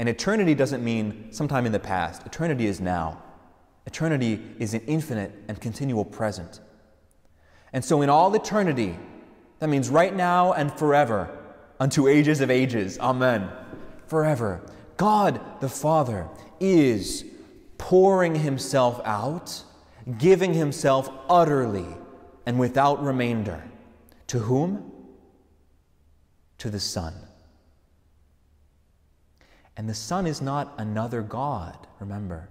and 0.00 0.08
eternity 0.08 0.54
doesn't 0.54 0.82
mean 0.82 1.30
sometime 1.30 1.66
in 1.66 1.72
the 1.72 1.78
past, 1.78 2.24
eternity 2.24 2.66
is 2.66 2.80
now. 2.80 3.22
Eternity 3.84 4.42
is 4.58 4.72
an 4.72 4.80
infinite 4.86 5.30
and 5.46 5.60
continual 5.60 6.06
present. 6.06 6.60
And 7.74 7.84
so, 7.84 8.00
in 8.00 8.08
all 8.08 8.34
eternity, 8.34 8.98
that 9.58 9.68
means 9.68 9.90
right 9.90 10.16
now 10.16 10.54
and 10.54 10.72
forever, 10.72 11.28
unto 11.78 12.08
ages 12.08 12.40
of 12.40 12.50
ages, 12.50 12.98
amen, 12.98 13.50
forever. 14.06 14.62
God 14.96 15.38
the 15.60 15.68
Father 15.68 16.30
is 16.60 17.26
pouring 17.76 18.36
himself 18.36 19.02
out, 19.04 19.62
giving 20.16 20.54
himself 20.54 21.10
utterly 21.28 21.86
and 22.46 22.58
without 22.58 23.04
remainder. 23.04 23.62
To 24.28 24.38
whom? 24.38 24.92
To 26.56 26.70
the 26.70 26.80
Son. 26.80 27.12
And 29.80 29.88
the 29.88 29.94
Son 29.94 30.26
is 30.26 30.42
not 30.42 30.74
another 30.76 31.22
God, 31.22 31.74
remember. 32.00 32.50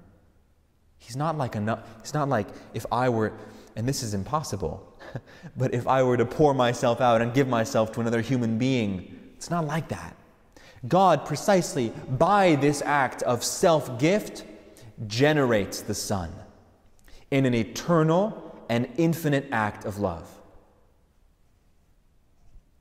He's 0.98 1.16
not 1.16 1.38
like 1.38 1.54
another, 1.54 1.84
it's 2.00 2.16
not 2.16 2.28
like 2.28 2.48
if 2.74 2.88
I 2.92 3.08
were, 3.10 3.34
and 3.76 3.88
this 3.88 4.02
is 4.02 4.16
impossible, 4.16 4.98
but 5.56 5.72
if 5.72 5.86
I 5.86 6.02
were 6.02 6.18
to 6.18 6.26
pour 6.26 6.56
myself 6.56 7.02
out 7.02 7.22
and 7.22 7.32
give 7.32 7.48
myself 7.48 7.92
to 7.92 8.02
another 8.02 8.22
human 8.22 8.58
being, 8.58 9.16
it's 9.36 9.52
not 9.52 9.68
like 9.68 9.90
that. 9.90 10.16
God, 10.88 11.24
precisely 11.24 11.94
by 12.18 12.56
this 12.56 12.82
act 12.82 13.22
of 13.22 13.44
self 13.44 14.00
gift, 14.00 14.44
generates 15.06 15.82
the 15.82 15.94
Son 15.94 16.34
in 17.30 17.46
an 17.46 17.54
eternal 17.54 18.60
and 18.70 18.90
infinite 18.98 19.46
act 19.52 19.86
of 19.86 20.00
love. 20.00 20.28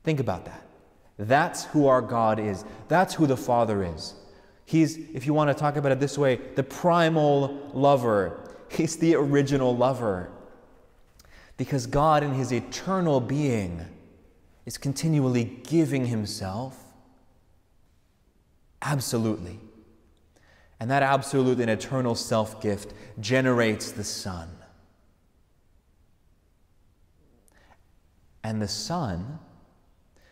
Think 0.03 0.19
about 0.19 0.45
that. 0.45 0.65
That's 1.19 1.65
who 1.65 1.85
our 1.85 2.01
God 2.01 2.39
is. 2.39 2.65
That's 2.87 3.13
who 3.13 3.27
the 3.27 3.37
Father 3.37 3.83
is. 3.83 4.15
He's, 4.69 4.97
if 5.15 5.25
you 5.25 5.33
want 5.33 5.49
to 5.49 5.59
talk 5.59 5.77
about 5.77 5.91
it 5.91 5.99
this 5.99 6.15
way, 6.15 6.39
the 6.53 6.61
primal 6.61 7.71
lover. 7.73 8.55
He's 8.69 8.97
the 8.97 9.15
original 9.15 9.75
lover. 9.75 10.29
Because 11.57 11.87
God, 11.87 12.23
in 12.23 12.35
His 12.35 12.53
eternal 12.53 13.19
being, 13.19 13.83
is 14.67 14.77
continually 14.77 15.59
giving 15.63 16.05
Himself 16.05 16.85
Absolutely. 18.81 19.59
And 20.79 20.89
that 20.89 21.03
absolute 21.03 21.59
and 21.59 21.69
eternal 21.69 22.15
self 22.15 22.61
gift 22.61 22.93
generates 23.19 23.91
the 23.91 24.03
Son. 24.03 24.49
And 28.43 28.61
the 28.61 28.67
Son, 28.67 29.39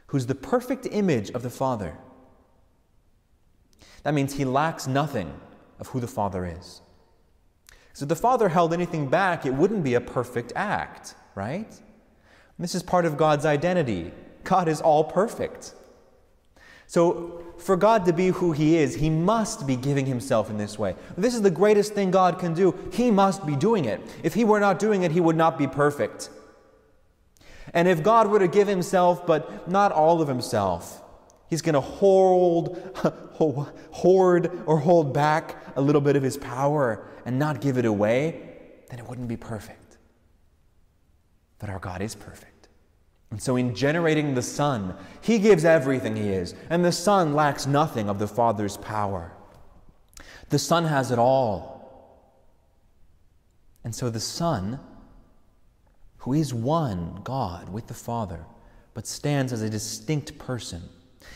who's 0.08 0.28
the 0.28 0.36
perfect 0.36 0.88
image 0.90 1.30
of 1.32 1.44
the 1.44 1.50
Father, 1.50 1.98
that 4.08 4.14
means 4.14 4.36
he 4.36 4.46
lacks 4.46 4.88
nothing 4.88 5.34
of 5.82 5.88
who 5.88 6.00
the 6.00 6.08
Father 6.08 6.46
is. 6.46 6.80
So 7.92 8.04
if 8.04 8.08
the 8.08 8.16
Father 8.16 8.48
held 8.48 8.72
anything 8.72 9.10
back, 9.10 9.46
it 9.46 9.54
wouldn't 9.54 9.84
be 9.84 9.96
a 9.96 10.00
perfect 10.00 10.54
act, 10.56 11.14
right? 11.36 11.68
And 11.68 12.64
this 12.64 12.74
is 12.74 12.82
part 12.82 13.04
of 13.04 13.18
God's 13.18 13.46
identity. 13.46 14.14
God 14.46 14.70
is 14.70 14.80
all 14.80 15.04
perfect. 15.04 15.74
So, 16.86 17.44
for 17.58 17.76
God 17.76 18.06
to 18.06 18.14
be 18.14 18.28
who 18.28 18.54
He 18.54 18.78
is, 18.78 18.96
He 18.96 19.10
must 19.10 19.68
be 19.68 19.76
giving 19.76 20.06
Himself 20.06 20.50
in 20.50 20.58
this 20.58 20.80
way. 20.80 20.96
This 21.18 21.36
is 21.36 21.42
the 21.42 21.52
greatest 21.52 21.94
thing 21.94 22.10
God 22.10 22.40
can 22.40 22.54
do. 22.54 22.74
He 22.94 23.12
must 23.12 23.46
be 23.46 23.58
doing 23.58 23.84
it. 23.84 24.00
If 24.24 24.36
He 24.36 24.46
were 24.46 24.62
not 24.62 24.80
doing 24.80 25.04
it, 25.04 25.12
He 25.12 25.20
would 25.20 25.36
not 25.36 25.58
be 25.58 25.68
perfect. 25.68 26.30
And 27.74 27.90
if 27.90 28.04
God 28.04 28.28
were 28.28 28.40
to 28.40 28.48
give 28.48 28.70
Himself, 28.70 29.28
but 29.28 29.70
not 29.70 29.92
all 29.92 30.22
of 30.22 30.30
Himself, 30.30 31.04
he's 31.50 31.62
going 31.62 31.74
to 31.74 31.82
hold, 31.82 32.78
hoard 33.92 34.52
or 34.66 34.80
hold 34.80 35.14
back 35.14 35.56
a 35.76 35.82
little 35.82 36.02
bit 36.02 36.16
of 36.16 36.24
his 36.24 36.38
power 36.38 37.08
and 37.26 37.38
not 37.38 37.62
give 37.62 37.78
it 37.78 37.86
away, 37.86 38.42
then 38.90 39.00
it 39.00 39.08
wouldn't 39.08 39.28
be 39.28 39.38
perfect. 39.38 39.98
But 41.60 41.70
our 41.70 41.80
God 41.80 42.02
is 42.02 42.16
perfect. 42.16 42.58
And 43.30 43.42
so, 43.42 43.58
in 43.58 43.76
generating 43.76 44.36
the 44.36 44.42
Son, 44.42 44.96
He 45.22 45.40
gives 45.40 45.66
everything 45.66 46.16
He 46.16 46.30
is, 46.30 46.56
and 46.70 46.84
the 46.84 46.92
Son 46.92 47.34
lacks 47.34 47.68
nothing 47.68 48.10
of 48.10 48.20
the 48.20 48.28
Father's 48.28 48.78
power. 48.78 49.34
The 50.50 50.60
Son 50.60 50.86
has 50.86 51.12
it 51.12 51.20
all. 51.20 51.76
And 53.84 53.94
so, 53.94 54.10
the 54.10 54.20
Son, 54.20 54.80
who 56.20 56.34
is 56.34 56.54
one 56.54 57.20
God 57.24 57.70
with 57.70 57.88
the 57.88 57.94
Father, 57.94 58.46
but 58.94 59.06
stands 59.06 59.52
as 59.52 59.62
a 59.62 59.70
distinct 59.70 60.38
person, 60.38 60.82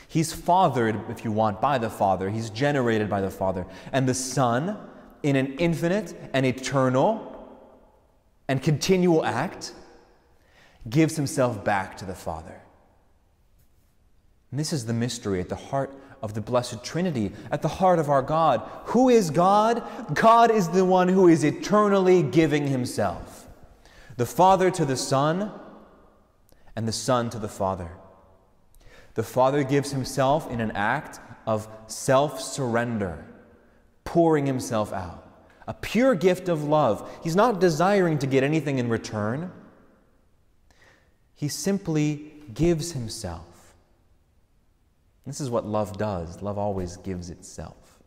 He's 0.07 0.33
fathered, 0.33 0.99
if 1.09 1.23
you 1.23 1.31
want, 1.31 1.61
by 1.61 1.77
the 1.77 1.89
Father. 1.89 2.29
He's 2.29 2.49
generated 2.49 3.09
by 3.09 3.21
the 3.21 3.29
Father. 3.29 3.65
And 3.91 4.07
the 4.07 4.13
Son, 4.13 4.77
in 5.23 5.35
an 5.35 5.53
infinite 5.53 6.13
and 6.33 6.45
eternal 6.45 7.27
and 8.47 8.61
continual 8.61 9.25
act, 9.25 9.73
gives 10.89 11.15
himself 11.15 11.63
back 11.63 11.97
to 11.97 12.05
the 12.05 12.15
Father. 12.15 12.61
And 14.51 14.59
this 14.59 14.73
is 14.73 14.85
the 14.85 14.93
mystery 14.93 15.39
at 15.39 15.49
the 15.49 15.55
heart 15.55 15.93
of 16.21 16.33
the 16.33 16.41
Blessed 16.41 16.83
Trinity, 16.83 17.31
at 17.49 17.61
the 17.61 17.67
heart 17.67 17.97
of 17.97 18.09
our 18.09 18.21
God. 18.21 18.61
Who 18.87 19.09
is 19.09 19.29
God? 19.29 19.83
God 20.13 20.51
is 20.51 20.69
the 20.69 20.85
one 20.85 21.07
who 21.07 21.27
is 21.27 21.43
eternally 21.43 22.21
giving 22.21 22.67
himself. 22.67 23.47
The 24.17 24.25
Father 24.25 24.69
to 24.71 24.85
the 24.85 24.97
Son, 24.97 25.51
and 26.75 26.87
the 26.87 26.91
Son 26.91 27.29
to 27.29 27.39
the 27.39 27.47
Father. 27.47 27.91
The 29.13 29.23
Father 29.23 29.63
gives 29.63 29.91
himself 29.91 30.49
in 30.49 30.61
an 30.61 30.71
act 30.71 31.19
of 31.45 31.67
self 31.87 32.39
surrender, 32.39 33.25
pouring 34.03 34.45
himself 34.45 34.93
out. 34.93 35.27
A 35.67 35.73
pure 35.73 36.15
gift 36.15 36.49
of 36.49 36.63
love. 36.63 37.09
He's 37.23 37.35
not 37.35 37.59
desiring 37.59 38.19
to 38.19 38.27
get 38.27 38.43
anything 38.43 38.79
in 38.79 38.89
return. 38.89 39.51
He 41.35 41.47
simply 41.47 42.33
gives 42.53 42.91
himself. 42.91 43.73
This 45.25 45.39
is 45.39 45.49
what 45.49 45.65
love 45.65 45.97
does. 45.97 46.41
Love 46.41 46.57
always 46.57 46.97
gives 46.97 47.29
itself. 47.29 47.99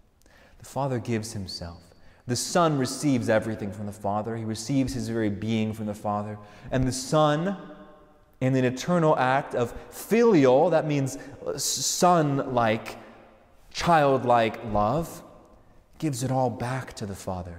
The 0.59 0.65
Father 0.65 0.99
gives 0.99 1.33
himself. 1.33 1.81
The 2.27 2.37
Son 2.37 2.79
receives 2.79 3.29
everything 3.29 3.71
from 3.71 3.87
the 3.87 3.93
Father. 3.93 4.37
He 4.37 4.45
receives 4.45 4.95
his 4.95 5.09
very 5.09 5.31
being 5.31 5.73
from 5.73 5.87
the 5.87 5.95
Father. 5.95 6.39
And 6.71 6.87
the 6.87 6.93
Son 6.93 7.57
in 8.45 8.55
an 8.57 8.65
eternal 8.65 9.17
act 9.17 9.55
of 9.55 9.73
filial, 9.91 10.71
that 10.71 10.87
means 10.87 11.19
uh, 11.47 11.57
son 11.57 12.55
like, 12.55 12.99
childlike 13.73 14.63
love, 14.67 15.23
gives 15.99 16.23
it 16.23 16.31
all 16.31 16.51
back 16.51 16.93
to 16.95 17.07
the 17.07 17.15
Father. 17.15 17.57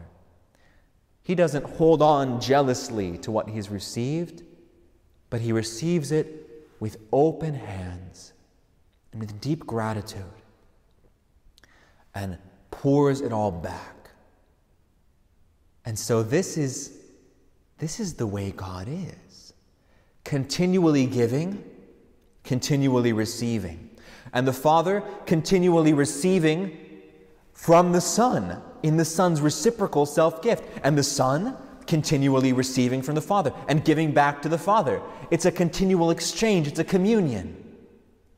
He 1.23 1.33
doesn't 1.33 1.65
hold 1.65 2.01
on 2.01 2.39
jealously 2.39 3.17
to 3.19 3.31
what 3.31 3.49
he's 3.49 3.69
received, 3.69 4.43
but 5.29 5.41
he 5.41 5.51
receives 5.51 6.11
it 6.11 6.67
with 6.79 6.97
open 7.11 7.55
hands 7.55 8.33
and 9.11 9.19
with 9.19 9.41
deep 9.41 9.65
gratitude 9.65 10.23
and 12.13 12.37
pours 12.69 13.21
it 13.21 13.33
all 13.33 13.51
back. 13.51 14.11
And 15.85 15.97
so 15.97 16.21
this 16.21 16.57
is 16.57 16.91
this 17.77 17.99
is 17.99 18.13
the 18.13 18.27
way 18.27 18.51
God 18.51 18.87
is 18.87 19.24
continually 20.25 21.05
giving, 21.05 21.63
continually 22.43 23.13
receiving. 23.13 23.89
And 24.33 24.45
the 24.45 24.53
Father 24.53 25.01
continually 25.25 25.93
receiving 25.93 26.77
from 27.53 27.93
the 27.93 28.01
Son 28.01 28.61
in 28.83 28.97
the 28.97 29.05
Son's 29.05 29.39
reciprocal 29.39 30.05
self 30.05 30.41
gift. 30.41 30.65
And 30.83 30.97
the 30.97 31.03
Son 31.03 31.55
continually 31.88 32.51
receiving 32.51 33.01
from 33.01 33.15
the 33.15 33.21
Father 33.21 33.53
and 33.69 33.85
giving 33.85 34.11
back 34.11 34.41
to 34.41 34.49
the 34.49 34.57
Father. 34.57 35.01
It's 35.31 35.45
a 35.45 35.51
continual 35.51 36.11
exchange, 36.11 36.67
it's 36.67 36.79
a 36.79 36.83
communion 36.83 37.61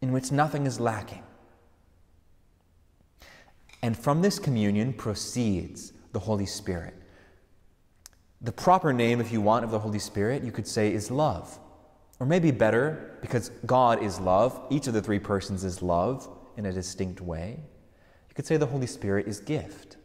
in 0.02 0.12
which 0.12 0.32
nothing 0.32 0.68
is 0.68 0.80
lacking. 0.80 1.24
And 3.82 3.98
from 3.98 4.22
this 4.22 4.38
communion 4.38 4.94
proceeds 4.94 5.94
the 6.12 6.20
Holy 6.20 6.46
Spirit. 6.46 6.94
The 8.42 8.52
proper 8.52 8.94
name, 8.94 9.20
if 9.20 9.32
you 9.32 9.42
want, 9.42 9.66
of 9.66 9.72
the 9.72 9.80
Holy 9.80 10.00
Spirit, 10.00 10.44
you 10.44 10.52
could 10.52 10.68
say, 10.68 10.94
is 10.94 11.10
love. 11.10 11.58
Or 12.20 12.26
maybe 12.26 12.52
better, 12.52 13.18
because 13.22 13.50
God 13.66 14.02
is 14.02 14.20
love, 14.20 14.60
each 14.70 14.88
of 14.88 14.94
the 14.94 15.02
three 15.02 15.20
persons 15.20 15.64
is 15.64 15.82
love 15.82 16.28
in 16.58 16.66
a 16.66 16.74
distinct 16.74 17.22
way. 17.22 17.60
You 18.30 18.36
could 18.36 18.46
say 18.46 18.58
the 18.58 18.66
Holy 18.66 18.88
Spirit 18.88 19.28
is 19.28 19.40
gift. 19.40 19.98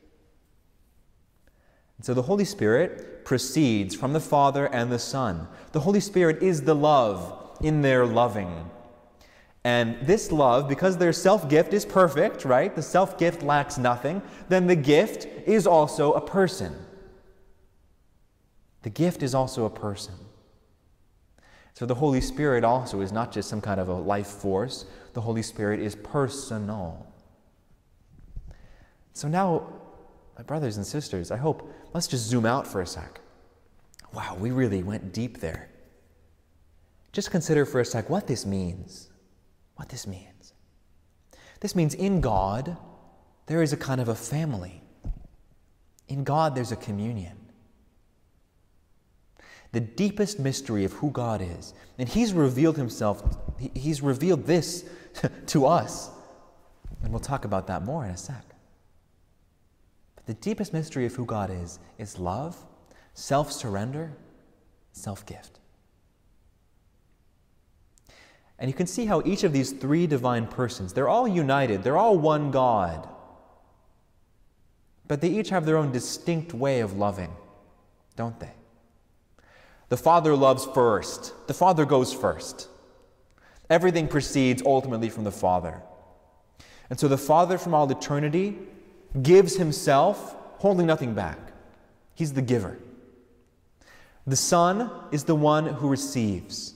And 1.96 2.04
so 2.04 2.14
the 2.14 2.22
Holy 2.22 2.44
Spirit 2.44 3.24
proceeds 3.24 3.94
from 3.94 4.12
the 4.12 4.20
Father 4.20 4.66
and 4.66 4.90
the 4.90 4.98
Son. 4.98 5.48
The 5.72 5.80
Holy 5.80 6.00
Spirit 6.00 6.42
is 6.42 6.62
the 6.62 6.74
love 6.74 7.56
in 7.62 7.80
their 7.80 8.04
loving. 8.04 8.68
And 9.64 9.96
this 10.04 10.32
love, 10.32 10.68
because 10.68 10.98
their 10.98 11.12
self 11.12 11.48
gift 11.48 11.72
is 11.72 11.84
perfect, 11.84 12.44
right? 12.44 12.74
The 12.74 12.82
self 12.82 13.16
gift 13.18 13.42
lacks 13.42 13.78
nothing, 13.78 14.20
then 14.48 14.66
the 14.66 14.76
gift 14.76 15.26
is 15.46 15.66
also 15.66 16.12
a 16.12 16.20
person. 16.20 16.74
The 18.82 18.90
gift 18.90 19.22
is 19.22 19.34
also 19.34 19.64
a 19.64 19.70
person. 19.70 20.14
So 21.74 21.86
the 21.86 21.94
Holy 21.94 22.20
Spirit 22.20 22.64
also 22.64 23.00
is 23.00 23.12
not 23.12 23.32
just 23.32 23.48
some 23.48 23.60
kind 23.60 23.80
of 23.80 23.88
a 23.88 23.94
life 23.94 24.26
force, 24.26 24.84
the 25.14 25.20
Holy 25.20 25.42
Spirit 25.42 25.80
is 25.80 25.94
personal. 25.94 27.06
So 29.14 29.28
now, 29.28 29.72
my 30.36 30.44
brothers 30.44 30.76
and 30.76 30.86
sisters, 30.86 31.30
I 31.30 31.36
hope, 31.36 31.70
let's 31.92 32.08
just 32.08 32.24
zoom 32.26 32.46
out 32.46 32.66
for 32.66 32.80
a 32.80 32.86
sec. 32.86 33.20
Wow, 34.12 34.36
we 34.38 34.50
really 34.50 34.82
went 34.82 35.12
deep 35.12 35.40
there. 35.40 35.68
Just 37.12 37.30
consider 37.30 37.64
for 37.64 37.80
a 37.80 37.84
sec 37.84 38.08
what 38.08 38.26
this 38.26 38.44
means. 38.46 39.10
What 39.76 39.88
this 39.88 40.06
means. 40.06 40.52
This 41.60 41.74
means 41.74 41.94
in 41.94 42.20
God, 42.20 42.76
there 43.46 43.62
is 43.62 43.72
a 43.72 43.76
kind 43.76 44.00
of 44.00 44.08
a 44.08 44.14
family. 44.14 44.82
In 46.08 46.24
God, 46.24 46.54
there's 46.54 46.72
a 46.72 46.76
communion 46.76 47.41
the 49.72 49.80
deepest 49.80 50.38
mystery 50.38 50.84
of 50.84 50.92
who 50.94 51.10
God 51.10 51.42
is. 51.42 51.74
And 51.98 52.08
He's 52.08 52.32
revealed 52.32 52.76
Himself, 52.76 53.22
He's 53.74 54.02
revealed 54.02 54.46
this 54.46 54.84
to 55.46 55.66
us. 55.66 56.10
And 57.02 57.10
we'll 57.10 57.20
talk 57.20 57.44
about 57.44 57.66
that 57.66 57.82
more 57.82 58.04
in 58.04 58.10
a 58.10 58.16
sec. 58.16 58.44
But 60.14 60.26
the 60.26 60.34
deepest 60.34 60.72
mystery 60.72 61.06
of 61.06 61.14
who 61.14 61.24
God 61.24 61.50
is 61.50 61.78
is 61.98 62.18
love, 62.18 62.56
self 63.14 63.50
surrender, 63.50 64.12
self 64.92 65.26
gift. 65.26 65.58
And 68.58 68.70
you 68.70 68.74
can 68.74 68.86
see 68.86 69.06
how 69.06 69.22
each 69.24 69.42
of 69.42 69.52
these 69.52 69.72
three 69.72 70.06
divine 70.06 70.46
persons, 70.46 70.92
they're 70.92 71.08
all 71.08 71.26
united, 71.26 71.82
they're 71.82 71.96
all 71.96 72.16
one 72.16 72.52
God. 72.52 73.08
But 75.08 75.20
they 75.20 75.30
each 75.30 75.50
have 75.50 75.66
their 75.66 75.76
own 75.76 75.90
distinct 75.90 76.54
way 76.54 76.80
of 76.80 76.96
loving, 76.96 77.32
don't 78.14 78.38
they? 78.38 78.52
The 79.92 79.98
Father 79.98 80.34
loves 80.34 80.64
first. 80.64 81.34
The 81.48 81.52
Father 81.52 81.84
goes 81.84 82.14
first. 82.14 82.66
Everything 83.68 84.08
proceeds 84.08 84.62
ultimately 84.64 85.10
from 85.10 85.24
the 85.24 85.30
Father. 85.30 85.82
And 86.88 86.98
so 86.98 87.08
the 87.08 87.18
Father 87.18 87.58
from 87.58 87.74
all 87.74 87.90
eternity 87.90 88.56
gives 89.20 89.56
himself, 89.56 90.34
holding 90.60 90.86
nothing 90.86 91.12
back. 91.12 91.36
He's 92.14 92.32
the 92.32 92.40
giver. 92.40 92.78
The 94.26 94.34
Son 94.34 94.90
is 95.10 95.24
the 95.24 95.34
one 95.34 95.66
who 95.66 95.90
receives. 95.90 96.72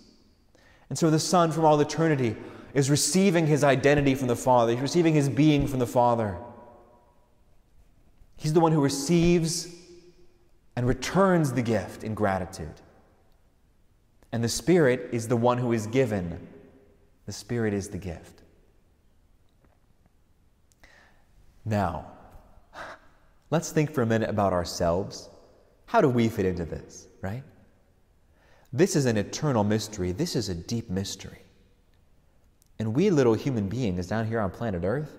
And 0.90 0.98
so 0.98 1.08
the 1.08 1.18
Son 1.18 1.52
from 1.52 1.64
all 1.64 1.80
eternity 1.80 2.36
is 2.74 2.90
receiving 2.90 3.46
his 3.46 3.64
identity 3.64 4.14
from 4.14 4.28
the 4.28 4.36
Father, 4.36 4.72
he's 4.72 4.82
receiving 4.82 5.14
his 5.14 5.30
being 5.30 5.66
from 5.66 5.78
the 5.78 5.86
Father. 5.86 6.36
He's 8.36 8.52
the 8.52 8.60
one 8.60 8.72
who 8.72 8.82
receives 8.82 9.74
and 10.76 10.86
returns 10.86 11.54
the 11.54 11.62
gift 11.62 12.04
in 12.04 12.12
gratitude. 12.12 12.82
And 14.32 14.42
the 14.42 14.48
Spirit 14.48 15.08
is 15.12 15.28
the 15.28 15.36
one 15.36 15.58
who 15.58 15.72
is 15.72 15.86
given, 15.86 16.46
the 17.26 17.32
Spirit 17.32 17.72
is 17.72 17.88
the 17.88 17.98
gift. 17.98 18.42
Now, 21.64 22.06
let's 23.50 23.72
think 23.72 23.90
for 23.90 24.02
a 24.02 24.06
minute 24.06 24.30
about 24.30 24.52
ourselves. 24.52 25.28
How 25.86 26.00
do 26.00 26.08
we 26.08 26.28
fit 26.28 26.46
into 26.46 26.64
this, 26.64 27.08
right? 27.22 27.42
This 28.72 28.94
is 28.94 29.06
an 29.06 29.16
eternal 29.16 29.64
mystery. 29.64 30.12
This 30.12 30.36
is 30.36 30.48
a 30.48 30.54
deep 30.54 30.90
mystery. 30.90 31.38
And 32.78 32.94
we 32.94 33.10
little 33.10 33.34
human 33.34 33.68
beings 33.68 34.06
down 34.06 34.26
here 34.26 34.40
on 34.40 34.50
planet 34.50 34.82
Earth, 34.84 35.10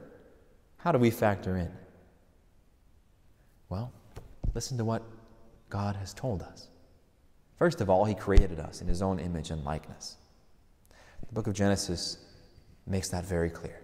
how 0.77 0.91
do 0.91 0.99
we 0.99 1.09
factor 1.09 1.57
in? 1.57 1.71
Well, 3.69 3.91
listen 4.53 4.77
to 4.77 4.85
what 4.85 5.03
God 5.69 5.95
has 5.95 6.13
told 6.13 6.41
us. 6.43 6.67
First 7.57 7.81
of 7.81 7.89
all, 7.89 8.05
He 8.05 8.15
created 8.15 8.59
us 8.59 8.81
in 8.81 8.87
His 8.87 9.01
own 9.01 9.19
image 9.19 9.51
and 9.51 9.63
likeness. 9.63 10.17
The 11.27 11.33
book 11.33 11.47
of 11.47 11.53
Genesis 11.53 12.17
makes 12.85 13.09
that 13.09 13.25
very 13.25 13.49
clear. 13.49 13.81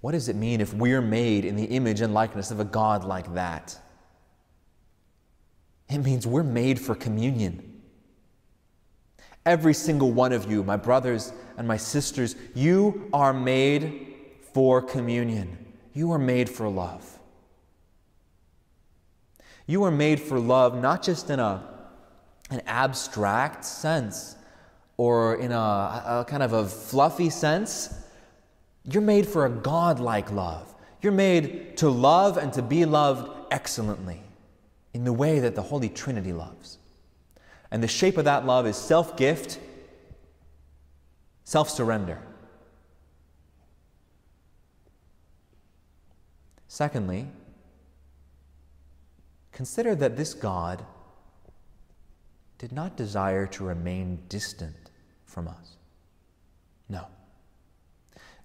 What 0.00 0.12
does 0.12 0.28
it 0.28 0.36
mean 0.36 0.60
if 0.60 0.74
we're 0.74 1.00
made 1.00 1.44
in 1.44 1.56
the 1.56 1.64
image 1.64 2.00
and 2.00 2.12
likeness 2.12 2.50
of 2.50 2.60
a 2.60 2.64
God 2.64 3.04
like 3.04 3.34
that? 3.34 3.78
It 5.88 5.98
means 5.98 6.26
we're 6.26 6.42
made 6.42 6.80
for 6.80 6.94
communion. 6.94 7.82
Every 9.44 9.74
single 9.74 10.12
one 10.12 10.32
of 10.32 10.50
you, 10.50 10.62
my 10.62 10.76
brothers 10.76 11.32
and 11.56 11.66
my 11.66 11.76
sisters, 11.76 12.36
you 12.54 13.08
are 13.12 13.32
made 13.32 14.14
for 14.52 14.80
communion. 14.80 15.58
You 15.92 16.12
are 16.12 16.18
made 16.18 16.48
for 16.48 16.68
love. 16.68 17.18
You 19.66 19.84
are 19.84 19.90
made 19.90 20.20
for 20.20 20.38
love 20.38 20.80
not 20.80 21.02
just 21.02 21.30
in 21.30 21.38
a, 21.38 21.62
an 22.52 22.62
abstract 22.66 23.64
sense 23.64 24.36
or 24.96 25.36
in 25.36 25.52
a, 25.52 25.54
a 25.56 26.24
kind 26.28 26.42
of 26.42 26.52
a 26.52 26.66
fluffy 26.66 27.30
sense 27.30 28.02
you're 28.84 29.02
made 29.02 29.26
for 29.26 29.46
a 29.46 29.50
God 29.50 30.00
like 30.00 30.30
love. 30.32 30.74
You're 31.00 31.12
made 31.12 31.76
to 31.78 31.88
love 31.88 32.36
and 32.36 32.52
to 32.54 32.62
be 32.62 32.84
loved 32.84 33.30
excellently 33.50 34.22
in 34.92 35.04
the 35.04 35.12
way 35.12 35.38
that 35.38 35.54
the 35.54 35.62
Holy 35.62 35.88
Trinity 35.88 36.32
loves. 36.32 36.78
And 37.70 37.82
the 37.82 37.88
shape 37.88 38.18
of 38.18 38.24
that 38.24 38.44
love 38.44 38.66
is 38.66 38.76
self 38.76 39.16
gift, 39.16 39.58
self 41.44 41.70
surrender. 41.70 42.18
Secondly, 46.68 47.28
consider 49.52 49.94
that 49.94 50.16
this 50.16 50.34
God 50.34 50.84
did 52.62 52.70
not 52.70 52.96
desire 52.96 53.44
to 53.44 53.64
remain 53.64 54.16
distant 54.28 54.92
from 55.24 55.48
us. 55.48 55.78
No. 56.88 57.06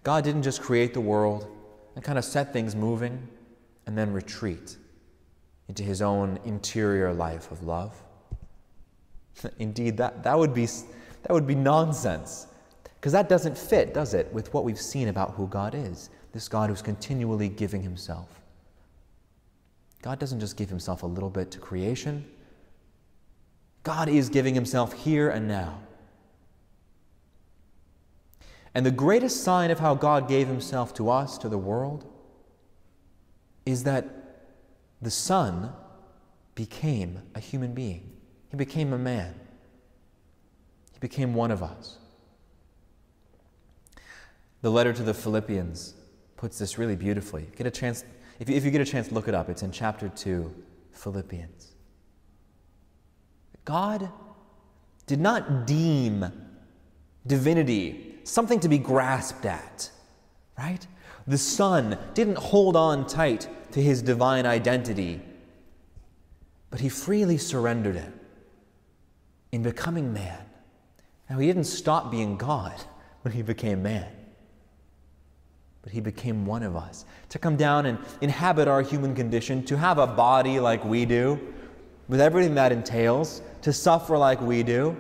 God 0.02 0.24
didn't 0.24 0.42
just 0.42 0.60
create 0.60 0.96
the 0.96 1.02
world 1.02 1.48
and 1.94 2.04
kind 2.04 2.18
of 2.18 2.26
set 2.26 2.52
things 2.52 2.76
moving 2.76 3.28
and 3.86 3.96
then 3.96 4.12
retreat 4.12 4.78
into 5.68 5.84
his 5.84 6.02
own 6.02 6.40
interior 6.46 7.14
life 7.14 7.52
of 7.52 7.62
love. 7.62 7.96
Indeed, 9.60 9.98
that, 9.98 10.24
that, 10.24 10.36
would 10.36 10.52
be, 10.52 10.66
that 10.66 11.30
would 11.30 11.46
be 11.46 11.54
nonsense. 11.54 12.48
Because 12.96 13.12
that 13.12 13.30
doesn't 13.30 13.56
fit, 13.56 13.94
does 13.94 14.16
it, 14.16 14.34
with 14.34 14.52
what 14.52 14.64
we've 14.64 14.82
seen 14.82 15.10
about 15.10 15.36
who 15.36 15.46
God 15.48 15.76
is 15.76 16.10
this 16.34 16.48
God 16.48 16.72
who's 16.72 16.82
continually 16.82 17.50
giving 17.50 17.84
himself. 17.84 18.42
God 20.02 20.18
doesn't 20.18 20.40
just 20.40 20.58
give 20.58 20.70
himself 20.70 21.04
a 21.04 21.08
little 21.08 21.30
bit 21.30 21.52
to 21.52 21.60
creation, 21.60 22.26
God 23.88 24.10
is 24.10 24.28
giving 24.28 24.54
himself 24.54 24.92
here 24.92 25.30
and 25.30 25.48
now. 25.48 25.80
And 28.76 28.86
the 28.86 28.92
greatest 28.92 29.46
sign 29.46 29.72
of 29.72 29.80
how 29.80 29.96
God 29.96 30.28
gave 30.28 30.50
himself 30.50 30.94
to 30.96 31.10
us, 31.10 31.38
to 31.38 31.48
the 31.48 31.58
world, 31.58 32.06
is 33.66 33.86
that 33.86 34.06
the 35.02 35.10
Son 35.10 35.72
became 36.54 37.22
a 37.34 37.40
human 37.40 37.74
being. 37.74 38.12
He 38.52 38.58
became 38.58 38.92
a 38.92 38.98
man. 38.98 39.34
He 40.92 41.00
became 41.00 41.34
one 41.34 41.50
of 41.50 41.64
us. 41.64 41.98
The 44.64 44.70
letter 44.70 44.92
to 44.92 45.02
the 45.02 45.14
Philippians 45.14 45.94
puts 46.36 46.60
this 46.60 46.78
really 46.78 46.98
beautifully. 46.98 47.48
Get 47.56 47.66
a 47.66 47.72
chance, 47.72 48.04
if 48.38 48.50
you, 48.50 48.58
if 48.58 48.66
you 48.66 48.72
get 48.72 48.82
a 48.82 48.86
chance, 48.86 49.14
look 49.14 49.30
it 49.30 49.34
up. 49.34 49.48
It's 49.48 49.64
in 49.64 49.72
chapter 49.72 50.10
2, 50.10 50.54
Philippians. 50.92 51.57
God 53.68 54.10
did 55.08 55.20
not 55.20 55.68
deem 55.68 56.26
divinity 57.28 58.16
something 58.24 58.62
to 58.62 58.70
be 58.70 58.78
grasped 58.78 59.44
at, 59.46 59.92
right? 60.58 60.88
The 61.28 61.38
Son 61.38 62.00
didn't 62.14 62.38
hold 62.38 62.78
on 62.78 63.06
tight 63.08 63.50
to 63.74 63.84
his 63.84 64.02
divine 64.02 64.46
identity, 64.46 65.20
but 66.70 66.80
he 66.80 66.88
freely 66.88 67.38
surrendered 67.38 67.98
it 67.98 68.14
in 69.52 69.64
becoming 69.64 70.14
man. 70.14 70.46
Now, 71.30 71.40
he 71.40 71.48
didn't 71.48 71.66
stop 71.66 72.10
being 72.10 72.38
God 72.38 72.74
when 73.24 73.34
he 73.34 73.42
became 73.42 73.84
man, 73.84 74.08
but 75.82 75.92
he 75.92 76.00
became 76.00 76.46
one 76.46 76.64
of 76.64 76.78
us. 76.78 77.04
To 77.32 77.38
come 77.38 77.58
down 77.58 77.86
and 77.86 78.00
inhabit 78.22 78.70
our 78.70 78.82
human 78.82 79.14
condition, 79.14 79.66
to 79.66 79.78
have 79.78 79.98
a 79.98 80.08
body 80.08 80.62
like 80.62 80.86
we 80.86 81.04
do, 81.04 81.54
with 82.08 82.22
everything 82.22 82.56
that 82.56 82.72
entails, 82.72 83.42
to 83.62 83.74
suffer 83.74 84.18
like 84.18 84.40
we 84.42 84.64
do, 84.64 84.96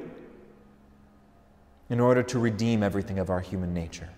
in 1.89 1.99
order 1.99 2.21
to 2.21 2.39
redeem 2.39 2.83
everything 2.83 3.17
of 3.19 3.29
our 3.29 3.39
human 3.39 3.73
nature. 3.73 4.09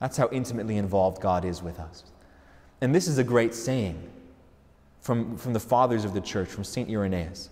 That's 0.00 0.16
how 0.16 0.28
intimately 0.30 0.76
involved 0.76 1.22
God 1.22 1.44
is 1.44 1.62
with 1.62 1.80
us. 1.80 2.04
And 2.80 2.94
this 2.94 3.08
is 3.08 3.18
a 3.18 3.24
great 3.24 3.54
saying 3.54 4.00
from, 5.00 5.36
from 5.36 5.52
the 5.52 5.60
fathers 5.60 6.04
of 6.04 6.12
the 6.12 6.20
church, 6.20 6.48
from 6.48 6.64
St. 6.64 6.88
Irenaeus 6.88 7.50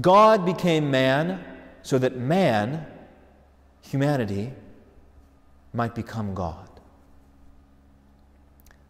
God 0.00 0.46
became 0.46 0.88
man 0.90 1.42
so 1.82 1.98
that 1.98 2.16
man, 2.16 2.86
humanity, 3.82 4.52
might 5.72 5.94
become 5.94 6.34
God. 6.34 6.68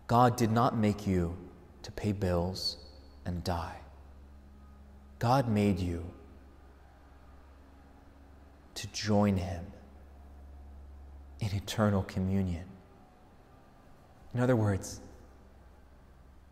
God 0.07 0.37
did 0.37 0.51
not 0.51 0.77
make 0.77 1.07
you 1.07 1.37
to 1.83 1.93
pay 1.93 2.13
bills 2.13 2.77
and 3.25 3.43
die. 3.45 3.80
God 5.21 5.49
made 5.49 5.79
you 5.79 6.05
to 8.75 8.87
join 8.89 9.37
Him 9.37 9.65
in 11.41 11.55
eternal 11.55 12.03
communion. 12.03 12.65
In 14.35 14.41
other 14.41 14.57
words, 14.57 15.01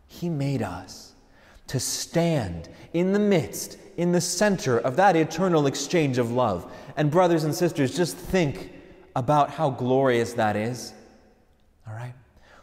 He 0.07 0.29
made 0.29 0.61
us 0.61 1.13
to 1.67 1.79
stand 1.79 2.69
in 2.93 3.11
the 3.11 3.19
midst, 3.19 3.77
in 3.97 4.11
the 4.11 4.21
center 4.21 4.77
of 4.77 4.95
that 4.95 5.15
eternal 5.15 5.65
exchange 5.67 6.19
of 6.19 6.31
love. 6.31 6.71
And, 6.95 7.09
brothers 7.09 7.43
and 7.43 7.53
sisters, 7.53 7.95
just 7.95 8.15
think 8.15 8.71
about 9.15 9.49
how 9.49 9.71
glorious 9.71 10.33
that 10.33 10.55
is. 10.55 10.93
All 11.87 11.93
right? 11.95 12.13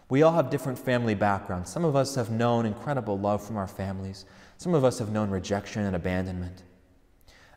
We 0.08 0.22
all 0.22 0.32
have 0.32 0.50
different 0.50 0.78
family 0.78 1.14
backgrounds. 1.16 1.68
Some 1.70 1.84
of 1.84 1.96
us 1.96 2.14
have 2.14 2.30
known 2.30 2.64
incredible 2.64 3.18
love 3.18 3.44
from 3.44 3.56
our 3.56 3.66
families, 3.66 4.24
some 4.58 4.74
of 4.74 4.84
us 4.84 4.98
have 4.98 5.10
known 5.10 5.30
rejection 5.30 5.82
and 5.82 5.94
abandonment. 5.94 6.62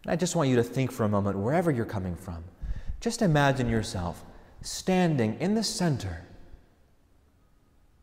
And 0.03 0.11
I 0.11 0.15
just 0.15 0.35
want 0.35 0.49
you 0.49 0.55
to 0.57 0.63
think 0.63 0.91
for 0.91 1.03
a 1.03 1.09
moment, 1.09 1.37
wherever 1.37 1.71
you're 1.71 1.85
coming 1.85 2.15
from, 2.15 2.43
just 2.99 3.21
imagine 3.21 3.69
yourself 3.69 4.23
standing 4.61 5.37
in 5.39 5.55
the 5.55 5.63
center 5.63 6.25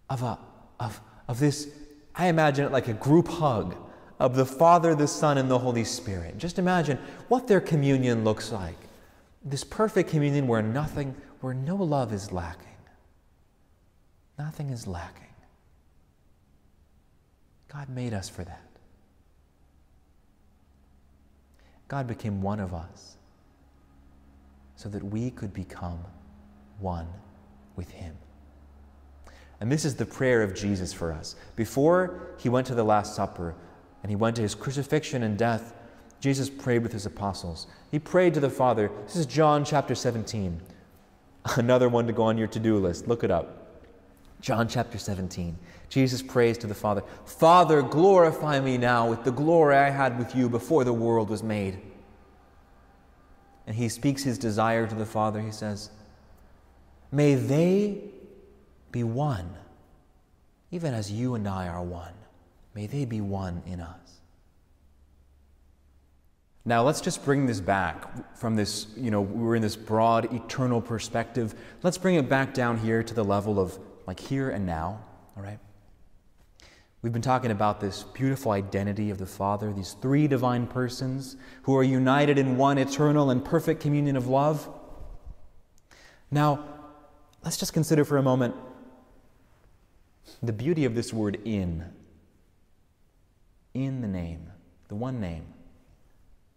of, 0.08 0.22
a, 0.22 0.38
of, 0.80 1.00
of 1.28 1.38
this, 1.38 1.68
I 2.14 2.28
imagine 2.28 2.64
it 2.64 2.72
like 2.72 2.88
a 2.88 2.94
group 2.94 3.28
hug 3.28 3.76
of 4.18 4.34
the 4.34 4.46
Father, 4.46 4.94
the 4.94 5.06
Son, 5.06 5.36
and 5.36 5.50
the 5.50 5.58
Holy 5.58 5.84
Spirit. 5.84 6.38
Just 6.38 6.58
imagine 6.58 6.98
what 7.28 7.46
their 7.46 7.60
communion 7.60 8.24
looks 8.24 8.50
like. 8.50 8.76
This 9.44 9.62
perfect 9.62 10.10
communion 10.10 10.46
where 10.46 10.62
nothing, 10.62 11.14
where 11.40 11.54
no 11.54 11.76
love 11.76 12.12
is 12.12 12.32
lacking. 12.32 12.66
Nothing 14.38 14.70
is 14.70 14.86
lacking. 14.86 15.22
God 17.68 17.88
made 17.88 18.14
us 18.14 18.28
for 18.28 18.44
that. 18.44 18.65
God 21.88 22.06
became 22.06 22.42
one 22.42 22.60
of 22.60 22.74
us 22.74 23.16
so 24.74 24.88
that 24.88 25.02
we 25.02 25.30
could 25.30 25.52
become 25.52 26.00
one 26.80 27.08
with 27.76 27.90
Him. 27.90 28.16
And 29.60 29.72
this 29.72 29.84
is 29.84 29.94
the 29.94 30.06
prayer 30.06 30.42
of 30.42 30.54
Jesus 30.54 30.92
for 30.92 31.12
us. 31.12 31.36
Before 31.54 32.34
he 32.38 32.48
went 32.48 32.66
to 32.66 32.74
the 32.74 32.84
Last 32.84 33.14
Supper 33.14 33.54
and 34.02 34.10
he 34.10 34.16
went 34.16 34.36
to 34.36 34.42
his 34.42 34.54
crucifixion 34.54 35.22
and 35.22 35.38
death, 35.38 35.74
Jesus 36.20 36.50
prayed 36.50 36.82
with 36.82 36.92
his 36.92 37.06
apostles. 37.06 37.66
He 37.90 37.98
prayed 37.98 38.34
to 38.34 38.40
the 38.40 38.50
Father. 38.50 38.90
This 39.06 39.16
is 39.16 39.26
John 39.26 39.64
chapter 39.64 39.94
17. 39.94 40.60
Another 41.56 41.88
one 41.88 42.06
to 42.06 42.12
go 42.12 42.24
on 42.24 42.36
your 42.36 42.48
to 42.48 42.58
do 42.58 42.78
list. 42.78 43.08
Look 43.08 43.24
it 43.24 43.30
up. 43.30 43.82
John 44.40 44.68
chapter 44.68 44.98
17. 44.98 45.56
Jesus 45.88 46.22
prays 46.22 46.58
to 46.58 46.66
the 46.66 46.74
Father 46.74 47.02
Father, 47.24 47.82
glorify 47.82 48.60
me 48.60 48.76
now 48.78 49.08
with 49.08 49.24
the 49.24 49.30
glory 49.30 49.76
I 49.76 49.90
had 49.90 50.18
with 50.18 50.34
you 50.34 50.48
before 50.48 50.84
the 50.84 50.92
world 50.92 51.30
was 51.30 51.42
made. 51.42 51.78
And 53.66 53.74
he 53.74 53.88
speaks 53.88 54.22
his 54.22 54.38
desire 54.38 54.86
to 54.86 54.94
the 54.94 55.06
Father. 55.06 55.40
He 55.40 55.50
says, 55.50 55.90
May 57.10 57.34
they 57.34 58.00
be 58.92 59.02
one, 59.02 59.54
even 60.70 60.94
as 60.94 61.10
you 61.10 61.34
and 61.34 61.48
I 61.48 61.68
are 61.68 61.82
one. 61.82 62.12
May 62.74 62.86
they 62.86 63.04
be 63.04 63.20
one 63.20 63.62
in 63.66 63.80
us. 63.80 64.06
Now, 66.64 66.82
let's 66.82 67.00
just 67.00 67.24
bring 67.24 67.46
this 67.46 67.60
back 67.60 68.36
from 68.36 68.56
this, 68.56 68.88
you 68.96 69.12
know, 69.12 69.20
we're 69.20 69.54
in 69.54 69.62
this 69.62 69.76
broad 69.76 70.32
eternal 70.34 70.80
perspective. 70.80 71.54
Let's 71.84 71.96
bring 71.96 72.16
it 72.16 72.28
back 72.28 72.54
down 72.54 72.78
here 72.78 73.04
to 73.04 73.14
the 73.14 73.24
level 73.24 73.60
of 73.60 73.78
like 74.06 74.18
here 74.18 74.50
and 74.50 74.66
now, 74.66 75.00
all 75.36 75.42
right? 75.44 75.60
We've 77.06 77.12
been 77.12 77.22
talking 77.22 77.52
about 77.52 77.80
this 77.80 78.02
beautiful 78.02 78.50
identity 78.50 79.10
of 79.10 79.18
the 79.18 79.26
Father, 79.26 79.72
these 79.72 79.92
three 80.02 80.26
divine 80.26 80.66
persons 80.66 81.36
who 81.62 81.76
are 81.76 81.84
united 81.84 82.36
in 82.36 82.56
one 82.56 82.78
eternal 82.78 83.30
and 83.30 83.44
perfect 83.44 83.80
communion 83.80 84.16
of 84.16 84.26
love. 84.26 84.68
Now, 86.32 86.64
let's 87.44 87.58
just 87.58 87.72
consider 87.72 88.04
for 88.04 88.16
a 88.16 88.24
moment 88.24 88.56
the 90.42 90.52
beauty 90.52 90.84
of 90.84 90.96
this 90.96 91.12
word 91.12 91.38
in. 91.44 91.84
In 93.72 94.00
the 94.00 94.08
name, 94.08 94.50
the 94.88 94.96
one 94.96 95.20
name 95.20 95.46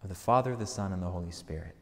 of 0.02 0.10
the 0.10 0.16
Father, 0.16 0.56
the 0.56 0.66
Son, 0.66 0.92
and 0.94 1.04
the 1.04 1.12
Holy 1.12 1.30
Spirit. 1.30 1.76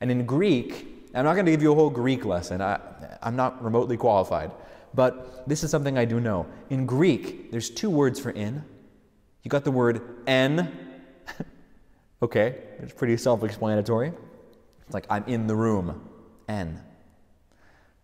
And 0.00 0.12
in 0.12 0.24
Greek, 0.24 1.10
I'm 1.12 1.24
not 1.24 1.34
going 1.34 1.46
to 1.46 1.50
give 1.50 1.62
you 1.62 1.72
a 1.72 1.74
whole 1.74 1.90
Greek 1.90 2.24
lesson, 2.24 2.60
I, 2.60 2.78
I'm 3.20 3.34
not 3.34 3.60
remotely 3.60 3.96
qualified, 3.96 4.52
but 4.96 5.46
this 5.46 5.62
is 5.62 5.70
something 5.70 5.96
I 5.98 6.06
do 6.06 6.18
know. 6.18 6.46
In 6.70 6.86
Greek, 6.86 7.52
there's 7.52 7.70
two 7.70 7.90
words 7.90 8.18
for 8.18 8.30
in. 8.30 8.64
You 9.42 9.50
got 9.50 9.62
the 9.62 9.70
word 9.70 10.00
en. 10.26 10.76
okay, 12.22 12.56
it's 12.80 12.94
pretty 12.94 13.16
self 13.18 13.44
explanatory. 13.44 14.12
It's 14.86 14.94
like 14.94 15.06
I'm 15.10 15.24
in 15.24 15.46
the 15.46 15.54
room, 15.54 16.08
en. 16.48 16.80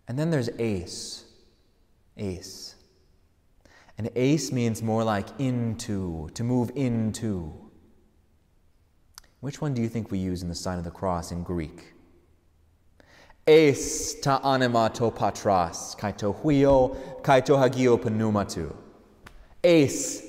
And 0.06 0.18
then 0.18 0.30
there's 0.30 0.50
ace, 0.58 1.24
ace. 2.18 2.76
And 3.96 4.10
ace 4.14 4.52
means 4.52 4.82
more 4.82 5.02
like 5.02 5.28
into, 5.38 6.28
to 6.34 6.44
move 6.44 6.70
into. 6.74 7.54
Which 9.40 9.60
one 9.60 9.74
do 9.74 9.80
you 9.80 9.88
think 9.88 10.10
we 10.10 10.18
use 10.18 10.42
in 10.42 10.48
the 10.48 10.54
sign 10.54 10.78
of 10.78 10.84
the 10.84 10.90
cross 10.90 11.32
in 11.32 11.42
Greek? 11.42 11.91
Eis 13.46 14.14
ta 14.20 14.40
anima 14.44 14.90
to 14.94 15.10
patras, 15.10 15.96
kaito 15.96 16.34
huio, 16.42 16.96
kaito 17.22 17.58
hagio 17.58 17.98
pneumatu. 17.98 18.74
Eis. 19.64 20.22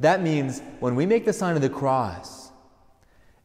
That 0.00 0.22
means 0.22 0.62
when 0.78 0.94
we 0.94 1.06
make 1.06 1.24
the 1.24 1.32
sign 1.32 1.56
of 1.56 1.62
the 1.62 1.68
cross, 1.68 2.50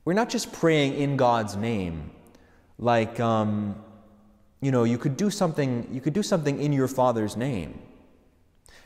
we're 0.06 0.14
not 0.14 0.30
just 0.30 0.52
praying 0.52 0.96
in 0.96 1.18
God's 1.18 1.56
name, 1.56 2.12
like 2.78 3.20
um, 3.20 3.76
you 4.62 4.72
know, 4.72 4.84
you 4.84 4.98
could 4.98 5.18
do 5.18 5.30
something, 5.30 5.88
you 5.92 6.00
could 6.00 6.14
do 6.14 6.24
something 6.24 6.62
in 6.62 6.72
your 6.72 6.88
father's 6.88 7.36
name. 7.36 7.80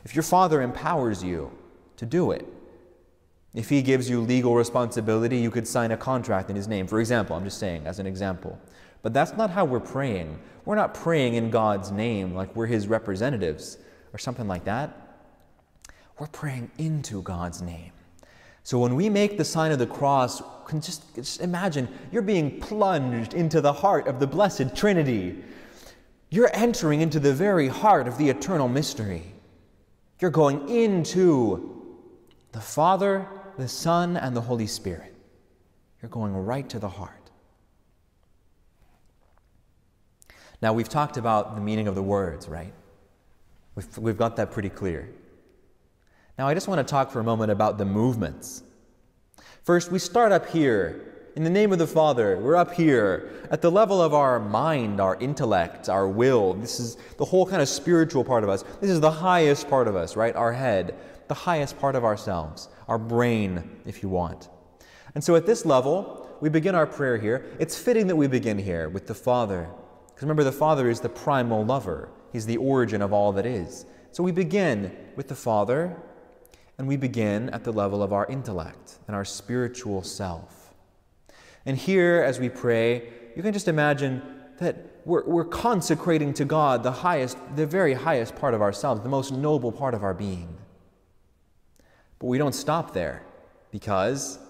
If 0.04 0.14
your 0.14 0.22
father 0.22 0.62
empowers 0.62 1.22
you 1.22 1.50
to 1.96 2.06
do 2.06 2.30
it, 2.30 2.46
if 3.54 3.68
he 3.68 3.82
gives 3.82 4.08
you 4.08 4.20
legal 4.20 4.54
responsibility, 4.54 5.38
you 5.38 5.50
could 5.50 5.66
sign 5.66 5.90
a 5.90 5.96
contract 5.96 6.50
in 6.50 6.56
his 6.56 6.68
name. 6.68 6.86
For 6.86 7.00
example, 7.00 7.36
I'm 7.36 7.44
just 7.44 7.58
saying 7.58 7.86
as 7.86 7.98
an 7.98 8.06
example. 8.06 8.58
But 9.02 9.14
that's 9.14 9.34
not 9.34 9.50
how 9.50 9.64
we're 9.64 9.80
praying. 9.80 10.38
We're 10.64 10.74
not 10.74 10.94
praying 10.94 11.34
in 11.34 11.50
God's 11.50 11.90
name 11.90 12.34
like 12.34 12.54
we're 12.54 12.66
his 12.66 12.88
representatives 12.88 13.78
or 14.12 14.18
something 14.18 14.48
like 14.48 14.64
that. 14.64 15.24
We're 16.18 16.26
praying 16.26 16.70
into 16.78 17.22
God's 17.22 17.62
name. 17.62 17.92
So 18.64 18.78
when 18.78 18.96
we 18.96 19.08
make 19.08 19.38
the 19.38 19.44
sign 19.44 19.72
of 19.72 19.78
the 19.78 19.86
cross, 19.86 20.42
just, 20.80 21.14
just 21.14 21.40
imagine 21.40 21.88
you're 22.12 22.22
being 22.22 22.60
plunged 22.60 23.32
into 23.32 23.60
the 23.60 23.72
heart 23.72 24.06
of 24.06 24.20
the 24.20 24.26
Blessed 24.26 24.76
Trinity. 24.76 25.42
You're 26.28 26.50
entering 26.52 27.00
into 27.00 27.18
the 27.18 27.32
very 27.32 27.68
heart 27.68 28.06
of 28.06 28.18
the 28.18 28.28
eternal 28.28 28.68
mystery. 28.68 29.22
You're 30.20 30.30
going 30.30 30.68
into 30.68 31.96
the 32.52 32.60
Father, 32.60 33.26
the 33.56 33.68
Son, 33.68 34.16
and 34.16 34.36
the 34.36 34.40
Holy 34.40 34.66
Spirit. 34.66 35.14
You're 36.02 36.10
going 36.10 36.34
right 36.34 36.68
to 36.68 36.78
the 36.78 36.88
heart. 36.88 37.17
Now, 40.60 40.72
we've 40.72 40.88
talked 40.88 41.16
about 41.16 41.54
the 41.54 41.60
meaning 41.60 41.88
of 41.88 41.94
the 41.94 42.02
words, 42.02 42.48
right? 42.48 42.72
We've, 43.74 43.98
we've 43.98 44.18
got 44.18 44.36
that 44.36 44.50
pretty 44.50 44.70
clear. 44.70 45.08
Now, 46.38 46.48
I 46.48 46.54
just 46.54 46.68
want 46.68 46.78
to 46.78 46.90
talk 46.90 47.10
for 47.10 47.20
a 47.20 47.24
moment 47.24 47.50
about 47.50 47.78
the 47.78 47.84
movements. 47.84 48.62
First, 49.64 49.92
we 49.92 49.98
start 49.98 50.32
up 50.32 50.48
here 50.48 51.08
in 51.38 51.44
the 51.44 51.50
name 51.50 51.72
of 51.72 51.78
the 51.78 51.86
Father, 51.86 52.36
we're 52.36 52.56
up 52.56 52.74
here 52.74 53.30
at 53.52 53.62
the 53.62 53.70
level 53.70 54.02
of 54.02 54.12
our 54.12 54.40
mind, 54.40 55.00
our 55.00 55.14
intellect, 55.20 55.88
our 55.88 56.08
will. 56.08 56.54
This 56.54 56.80
is 56.80 56.96
the 57.16 57.24
whole 57.24 57.46
kind 57.46 57.62
of 57.62 57.68
spiritual 57.68 58.24
part 58.24 58.42
of 58.42 58.50
us. 58.50 58.64
This 58.80 58.90
is 58.90 58.98
the 58.98 59.12
highest 59.12 59.70
part 59.70 59.86
of 59.86 59.94
us, 59.94 60.16
right? 60.16 60.34
Our 60.34 60.52
head, 60.52 60.96
the 61.28 61.34
highest 61.34 61.78
part 61.78 61.94
of 61.94 62.04
ourselves, 62.04 62.68
our 62.88 62.98
brain, 62.98 63.78
if 63.86 64.02
you 64.02 64.08
want. 64.08 64.48
And 65.14 65.22
so 65.22 65.36
at 65.36 65.46
this 65.46 65.64
level, 65.64 66.28
we 66.40 66.48
begin 66.48 66.74
our 66.74 66.88
prayer 66.88 67.18
here. 67.18 67.46
It's 67.60 67.78
fitting 67.78 68.08
that 68.08 68.16
we 68.16 68.26
begin 68.26 68.58
here 68.58 68.88
with 68.88 69.06
the 69.06 69.14
Father. 69.14 69.68
Because 70.18 70.26
remember, 70.26 70.42
the 70.42 70.50
Father 70.50 70.90
is 70.90 70.98
the 70.98 71.08
primal 71.08 71.64
lover, 71.64 72.08
He's 72.32 72.44
the 72.44 72.56
origin 72.56 73.02
of 73.02 73.12
all 73.12 73.30
that 73.34 73.46
is. 73.46 73.86
So 74.10 74.24
we 74.24 74.32
begin 74.32 74.90
with 75.14 75.28
the 75.28 75.36
Father, 75.36 75.96
and 76.76 76.88
we 76.88 76.96
begin 76.96 77.50
at 77.50 77.62
the 77.62 77.70
level 77.70 78.02
of 78.02 78.12
our 78.12 78.26
intellect 78.26 78.98
and 79.06 79.14
our 79.14 79.24
spiritual 79.24 80.02
self. 80.02 80.74
And 81.64 81.76
here, 81.76 82.24
as 82.26 82.40
we 82.40 82.48
pray, 82.48 83.12
you 83.36 83.44
can 83.44 83.52
just 83.52 83.68
imagine 83.68 84.20
that 84.58 84.76
we're, 85.04 85.22
we're 85.24 85.44
consecrating 85.44 86.34
to 86.34 86.44
God 86.44 86.82
the 86.82 86.90
highest, 86.90 87.38
the 87.54 87.64
very 87.64 87.94
highest 87.94 88.34
part 88.34 88.54
of 88.54 88.60
ourselves, 88.60 89.02
the 89.02 89.08
most 89.08 89.32
noble 89.32 89.70
part 89.70 89.94
of 89.94 90.02
our 90.02 90.14
being. 90.14 90.52
But 92.18 92.26
we 92.26 92.38
don't 92.38 92.56
stop 92.56 92.92
there 92.92 93.22
because 93.70 94.40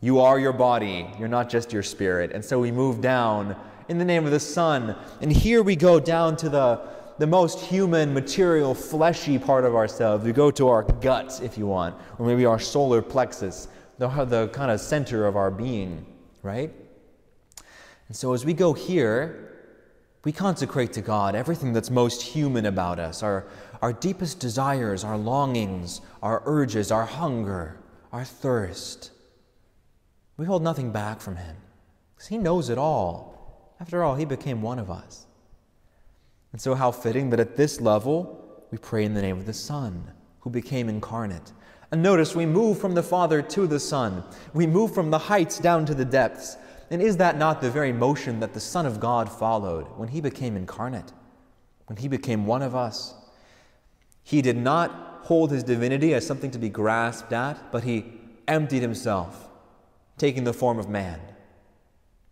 you 0.00 0.18
are 0.18 0.40
your 0.40 0.52
body, 0.52 1.08
you're 1.16 1.28
not 1.28 1.48
just 1.48 1.72
your 1.72 1.84
spirit. 1.84 2.32
And 2.32 2.44
so 2.44 2.58
we 2.58 2.72
move 2.72 3.00
down 3.00 3.54
in 3.92 3.98
the 3.98 4.04
name 4.04 4.24
of 4.24 4.32
the 4.32 4.40
Son. 4.40 4.96
And 5.20 5.32
here 5.32 5.62
we 5.62 5.76
go 5.76 6.00
down 6.00 6.36
to 6.38 6.48
the, 6.48 6.80
the 7.18 7.26
most 7.28 7.60
human, 7.60 8.12
material, 8.12 8.74
fleshy 8.74 9.38
part 9.38 9.64
of 9.64 9.76
ourselves. 9.76 10.24
We 10.24 10.32
go 10.32 10.50
to 10.50 10.66
our 10.68 10.82
guts, 10.82 11.38
if 11.38 11.56
you 11.56 11.68
want, 11.68 11.94
or 12.18 12.26
maybe 12.26 12.44
our 12.44 12.58
solar 12.58 13.00
plexus, 13.00 13.68
the, 13.98 14.08
the 14.24 14.48
kind 14.48 14.72
of 14.72 14.80
center 14.80 15.26
of 15.26 15.36
our 15.36 15.50
being 15.50 16.06
right? 16.42 16.72
And 18.08 18.16
so 18.16 18.34
as 18.34 18.44
we 18.44 18.52
go 18.52 18.72
here, 18.72 19.48
we 20.24 20.32
consecrate 20.32 20.92
to 20.94 21.00
God 21.00 21.34
everything 21.34 21.72
that's 21.72 21.90
most 21.90 22.22
human 22.22 22.66
about 22.66 22.98
us 22.98 23.22
our, 23.22 23.46
our 23.80 23.92
deepest 23.92 24.38
desires, 24.38 25.02
our 25.04 25.16
longings, 25.16 26.00
our 26.22 26.42
urges, 26.44 26.92
our 26.92 27.06
hunger, 27.06 27.78
our 28.12 28.24
thirst. 28.24 29.10
We 30.36 30.46
hold 30.46 30.62
nothing 30.62 30.92
back 30.92 31.20
from 31.20 31.36
Him 31.36 31.56
because 32.14 32.28
He 32.28 32.38
knows 32.38 32.68
it 32.68 32.78
all. 32.78 33.31
After 33.82 34.02
all, 34.02 34.14
He 34.14 34.24
became 34.24 34.62
one 34.62 34.78
of 34.78 34.90
us. 34.90 35.26
And 36.52 36.60
so, 36.60 36.74
how 36.74 36.90
fitting 36.90 37.28
that 37.30 37.40
at 37.40 37.56
this 37.56 37.80
level 37.80 38.64
we 38.70 38.78
pray 38.78 39.04
in 39.04 39.12
the 39.12 39.20
name 39.20 39.38
of 39.38 39.44
the 39.44 39.52
Son 39.52 40.10
who 40.40 40.48
became 40.48 40.88
incarnate 40.88 41.52
and 41.92 42.02
notice 42.02 42.34
we 42.34 42.46
move 42.46 42.78
from 42.78 42.94
the 42.94 43.02
Father 43.02 43.42
to 43.42 43.66
the 43.66 43.78
Son. 43.78 44.24
We 44.54 44.66
move 44.66 44.94
from 44.94 45.10
the 45.10 45.18
heights 45.18 45.58
down 45.58 45.84
to 45.86 45.94
the 45.94 46.06
depths. 46.06 46.56
And 46.90 47.02
is 47.02 47.18
that 47.18 47.36
not 47.36 47.60
the 47.60 47.70
very 47.70 47.92
motion 47.92 48.40
that 48.40 48.54
the 48.54 48.60
Son 48.60 48.86
of 48.86 48.98
God 48.98 49.30
followed 49.30 49.84
when 49.98 50.08
he 50.08 50.22
became 50.22 50.56
incarnate? 50.56 51.12
When 51.86 51.98
he 51.98 52.08
became 52.08 52.46
one 52.46 52.62
of 52.62 52.74
us? 52.74 53.14
He 54.22 54.40
did 54.40 54.56
not 54.56 55.20
hold 55.24 55.50
his 55.50 55.62
divinity 55.62 56.14
as 56.14 56.26
something 56.26 56.50
to 56.52 56.58
be 56.58 56.70
grasped 56.70 57.32
at, 57.32 57.70
but 57.70 57.84
he 57.84 58.06
emptied 58.48 58.80
himself, 58.80 59.50
taking 60.16 60.44
the 60.44 60.54
form 60.54 60.78
of 60.78 60.88
man 60.88 61.20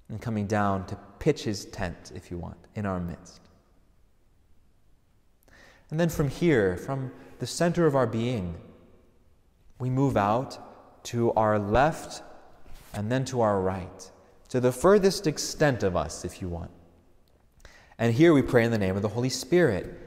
and 0.09 0.23
coming 0.23 0.47
down 0.47 0.87
to 0.87 0.99
pitch 1.21 1.45
his 1.45 1.67
tent, 1.67 2.11
if 2.15 2.31
you 2.33 2.39
want, 2.39 2.57
in 2.75 2.85
our 2.85 2.99
midst. 2.99 3.41
And 5.91 6.01
then 6.01 6.09
from 6.09 6.29
here, 6.29 6.77
from 6.77 7.13
the 7.39 7.47
center 7.47 7.87
of 7.87 7.95
our 7.95 8.07
being, 8.07 8.57
we 9.79 9.91
move 9.91 10.17
out 10.17 11.05
to 11.05 11.33
our 11.35 11.59
left 11.59 12.23
and 12.93 13.11
then 13.11 13.25
to 13.27 13.41
our 13.41 13.61
right, 13.61 14.11
to 14.49 14.61
the 14.61 14.73
furthest 14.73 15.27
extent 15.27 15.83
of 15.83 15.97
us, 15.97 16.25
if 16.25 16.43
you 16.43 16.49
want. 16.49 16.71
And 17.99 18.15
here 18.15 18.33
we 18.33 18.43
pray 18.43 18.65
in 18.65 18.71
the 18.71 18.79
name 18.79 18.97
of 18.97 19.03
the 19.03 19.09
Holy 19.09 19.29
Spirit. 19.29 19.99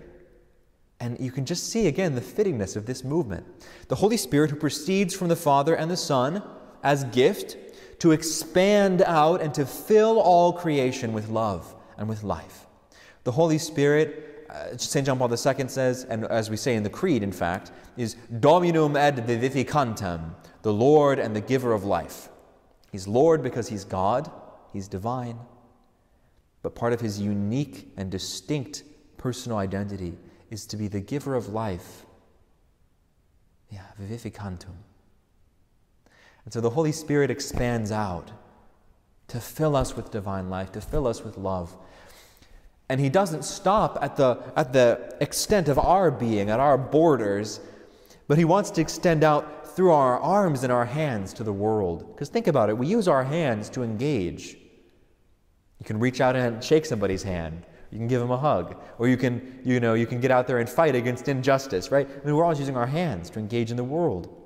And 0.99 1.19
you 1.19 1.31
can 1.31 1.45
just 1.45 1.69
see 1.69 1.87
again 1.87 2.15
the 2.15 2.21
fittingness 2.21 2.75
of 2.75 2.85
this 2.85 3.03
movement. 3.03 3.45
The 3.87 3.95
Holy 3.95 4.17
Spirit, 4.17 4.49
who 4.49 4.55
proceeds 4.55 5.13
from 5.13 5.27
the 5.27 5.35
Father 5.35 5.75
and 5.75 5.91
the 5.91 5.97
Son 5.97 6.41
as 6.81 7.03
gift 7.05 7.57
to 7.99 8.11
expand 8.11 9.01
out 9.03 9.41
and 9.41 9.53
to 9.53 9.65
fill 9.65 10.19
all 10.19 10.53
creation 10.53 11.13
with 11.13 11.29
love 11.29 11.75
and 11.97 12.07
with 12.07 12.23
life. 12.23 12.65
The 13.23 13.31
Holy 13.31 13.57
Spirit 13.57 14.33
uh, 14.53 14.77
St. 14.77 15.05
John 15.05 15.17
Paul 15.17 15.31
II 15.31 15.67
says, 15.67 16.03
and 16.05 16.25
as 16.25 16.49
we 16.49 16.57
say 16.57 16.75
in 16.75 16.83
the 16.83 16.89
Creed, 16.89 17.23
in 17.23 17.31
fact, 17.31 17.71
is 17.97 18.15
Dominum 18.39 18.95
et 18.95 19.15
vivificantem, 19.15 20.35
the 20.61 20.73
Lord 20.73 21.17
and 21.17 21.35
the 21.35 21.41
giver 21.41 21.73
of 21.73 21.85
life. 21.85 22.29
He's 22.91 23.07
Lord 23.07 23.41
because 23.41 23.67
he's 23.67 23.83
God, 23.83 24.31
he's 24.71 24.87
divine. 24.87 25.39
But 26.61 26.75
part 26.75 26.93
of 26.93 27.01
his 27.01 27.19
unique 27.19 27.91
and 27.97 28.11
distinct 28.11 28.83
personal 29.17 29.57
identity 29.57 30.13
is 30.51 30.67
to 30.67 30.77
be 30.77 30.87
the 30.87 31.01
giver 31.01 31.33
of 31.33 31.49
life. 31.49 32.05
Yeah, 33.71 33.81
vivificantem. 33.99 34.75
And 36.45 36.53
so 36.53 36.61
the 36.61 36.69
Holy 36.69 36.91
Spirit 36.91 37.31
expands 37.31 37.91
out 37.91 38.31
to 39.29 39.39
fill 39.39 39.75
us 39.75 39.95
with 39.95 40.11
divine 40.11 40.49
life, 40.49 40.71
to 40.73 40.81
fill 40.81 41.07
us 41.07 41.23
with 41.23 41.37
love. 41.37 41.75
And 42.89 42.99
he 42.99 43.09
doesn't 43.09 43.43
stop 43.43 43.97
at 44.01 44.17
the, 44.17 44.37
at 44.55 44.73
the 44.73 45.15
extent 45.21 45.69
of 45.69 45.79
our 45.79 46.11
being, 46.11 46.49
at 46.49 46.59
our 46.59 46.77
borders, 46.77 47.59
but 48.27 48.37
he 48.37 48.45
wants 48.45 48.71
to 48.71 48.81
extend 48.81 49.23
out 49.23 49.75
through 49.75 49.91
our 49.91 50.19
arms 50.19 50.63
and 50.63 50.71
our 50.71 50.85
hands 50.85 51.33
to 51.33 51.43
the 51.43 51.53
world. 51.53 52.13
Because 52.13 52.29
think 52.29 52.47
about 52.47 52.69
it, 52.69 52.77
we 52.77 52.85
use 52.85 53.07
our 53.07 53.23
hands 53.23 53.69
to 53.69 53.83
engage. 53.83 54.57
You 55.79 55.85
can 55.85 55.99
reach 55.99 56.21
out 56.21 56.35
and 56.35 56.63
shake 56.63 56.85
somebody's 56.85 57.23
hand. 57.23 57.65
You 57.91 57.97
can 57.97 58.07
give 58.07 58.19
them 58.19 58.31
a 58.31 58.37
hug, 58.37 58.75
or 58.97 59.07
you 59.07 59.17
can, 59.17 59.59
you 59.63 59.79
know, 59.79 59.93
you 59.93 60.07
can 60.07 60.19
get 60.19 60.31
out 60.31 60.47
there 60.47 60.57
and 60.57 60.67
fight 60.67 60.95
against 60.95 61.27
injustice, 61.27 61.91
right? 61.91 62.07
I 62.07 62.25
mean, 62.25 62.35
we're 62.35 62.43
always 62.43 62.59
using 62.59 62.75
our 62.75 62.87
hands 62.87 63.29
to 63.31 63.39
engage 63.39 63.71
in 63.71 63.77
the 63.77 63.83
world. 63.83 64.42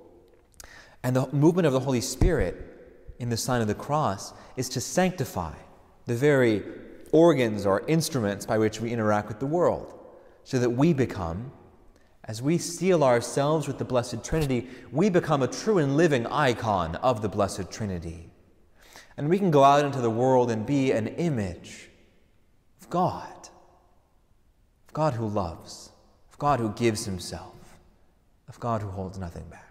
And 1.07 1.15
the 1.15 1.27
movement 1.31 1.65
of 1.65 1.71
the 1.71 1.79
Holy 1.79 2.01
Spirit 2.01 3.13
in 3.17 3.29
the 3.29 3.37
sign 3.37 3.61
of 3.61 3.69
the 3.69 3.73
cross 3.73 4.33
is 4.57 4.67
to 4.67 4.81
sanctify 4.81 5.53
the 6.05 6.15
very 6.15 6.61
organs 7.13 7.65
or 7.65 7.85
instruments 7.87 8.45
by 8.45 8.57
which 8.57 8.81
we 8.81 8.91
interact 8.91 9.29
with 9.29 9.39
the 9.39 9.45
world, 9.45 9.97
so 10.43 10.59
that 10.59 10.71
we 10.71 10.91
become, 10.91 11.53
as 12.25 12.41
we 12.41 12.57
seal 12.57 13.05
ourselves 13.05 13.69
with 13.69 13.77
the 13.77 13.85
Blessed 13.85 14.21
Trinity, 14.21 14.67
we 14.91 15.09
become 15.09 15.41
a 15.41 15.47
true 15.47 15.77
and 15.77 15.95
living 15.95 16.27
icon 16.27 16.97
of 16.97 17.21
the 17.21 17.29
Blessed 17.29 17.71
Trinity. 17.71 18.29
And 19.15 19.29
we 19.29 19.39
can 19.39 19.49
go 19.49 19.63
out 19.63 19.85
into 19.85 20.01
the 20.01 20.09
world 20.09 20.51
and 20.51 20.65
be 20.65 20.91
an 20.91 21.07
image 21.07 21.87
of 22.81 22.89
God, 22.89 23.47
of 24.89 24.93
God 24.93 25.13
who 25.13 25.25
loves, 25.29 25.89
of 26.29 26.37
God 26.37 26.59
who 26.59 26.73
gives 26.73 27.05
Himself, 27.05 27.55
of 28.49 28.59
God 28.59 28.81
who 28.81 28.89
holds 28.89 29.17
nothing 29.17 29.45
back. 29.49 29.66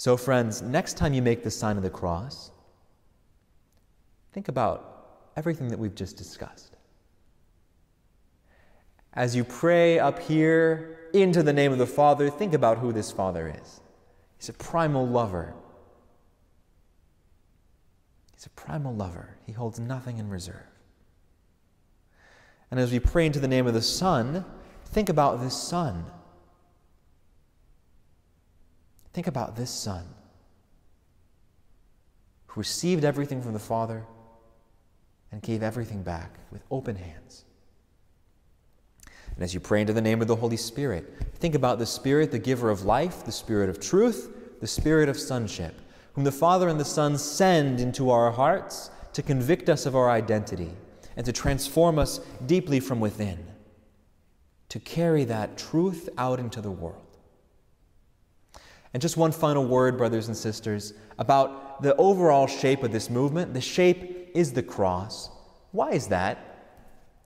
So, 0.00 0.16
friends, 0.16 0.62
next 0.62 0.96
time 0.96 1.12
you 1.12 1.20
make 1.20 1.44
the 1.44 1.50
sign 1.50 1.76
of 1.76 1.82
the 1.82 1.90
cross, 1.90 2.52
think 4.32 4.48
about 4.48 5.28
everything 5.36 5.68
that 5.68 5.78
we've 5.78 5.94
just 5.94 6.16
discussed. 6.16 6.78
As 9.12 9.36
you 9.36 9.44
pray 9.44 9.98
up 9.98 10.18
here 10.18 11.10
into 11.12 11.42
the 11.42 11.52
name 11.52 11.70
of 11.70 11.76
the 11.76 11.86
Father, 11.86 12.30
think 12.30 12.54
about 12.54 12.78
who 12.78 12.94
this 12.94 13.12
Father 13.12 13.54
is. 13.62 13.82
He's 14.38 14.48
a 14.48 14.54
primal 14.54 15.06
lover. 15.06 15.52
He's 18.32 18.46
a 18.46 18.50
primal 18.50 18.94
lover. 18.94 19.36
He 19.44 19.52
holds 19.52 19.78
nothing 19.78 20.16
in 20.16 20.30
reserve. 20.30 20.64
And 22.70 22.80
as 22.80 22.90
we 22.90 23.00
pray 23.00 23.26
into 23.26 23.38
the 23.38 23.48
name 23.48 23.66
of 23.66 23.74
the 23.74 23.82
Son, 23.82 24.46
think 24.86 25.10
about 25.10 25.42
this 25.42 25.54
Son. 25.54 26.06
Think 29.12 29.26
about 29.26 29.56
this 29.56 29.70
son 29.70 30.04
who 32.46 32.60
received 32.60 33.04
everything 33.04 33.42
from 33.42 33.52
the 33.52 33.58
Father 33.58 34.04
and 35.32 35.42
gave 35.42 35.62
everything 35.62 36.02
back 36.02 36.38
with 36.50 36.62
open 36.70 36.96
hands. 36.96 37.44
And 39.34 39.44
as 39.44 39.54
you 39.54 39.60
pray 39.60 39.80
into 39.80 39.92
the 39.92 40.00
name 40.00 40.20
of 40.20 40.28
the 40.28 40.36
Holy 40.36 40.56
Spirit, 40.56 41.12
think 41.36 41.54
about 41.54 41.78
the 41.78 41.86
Spirit, 41.86 42.30
the 42.30 42.38
giver 42.38 42.70
of 42.70 42.84
life, 42.84 43.24
the 43.24 43.32
Spirit 43.32 43.70
of 43.70 43.80
truth, 43.80 44.58
the 44.60 44.66
Spirit 44.66 45.08
of 45.08 45.18
sonship, 45.18 45.80
whom 46.12 46.24
the 46.24 46.32
Father 46.32 46.68
and 46.68 46.78
the 46.78 46.84
Son 46.84 47.16
send 47.16 47.80
into 47.80 48.10
our 48.10 48.30
hearts 48.30 48.90
to 49.12 49.22
convict 49.22 49.68
us 49.68 49.86
of 49.86 49.96
our 49.96 50.10
identity 50.10 50.70
and 51.16 51.24
to 51.26 51.32
transform 51.32 51.98
us 51.98 52.20
deeply 52.46 52.80
from 52.80 53.00
within, 53.00 53.46
to 54.68 54.78
carry 54.80 55.24
that 55.24 55.56
truth 55.56 56.08
out 56.18 56.38
into 56.38 56.60
the 56.60 56.70
world. 56.70 57.09
And 58.92 59.00
just 59.00 59.16
one 59.16 59.32
final 59.32 59.64
word, 59.64 59.96
brothers 59.96 60.28
and 60.28 60.36
sisters, 60.36 60.94
about 61.18 61.82
the 61.82 61.94
overall 61.96 62.46
shape 62.46 62.82
of 62.82 62.92
this 62.92 63.08
movement. 63.08 63.54
The 63.54 63.60
shape 63.60 64.32
is 64.34 64.52
the 64.52 64.62
cross. 64.62 65.30
Why 65.72 65.90
is 65.90 66.08
that? 66.08 66.72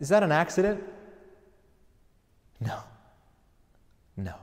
Is 0.01 0.09
that 0.11 0.23
an 0.23 0.33
accident? 0.33 0.83
No. 2.61 2.79
No. 4.17 4.35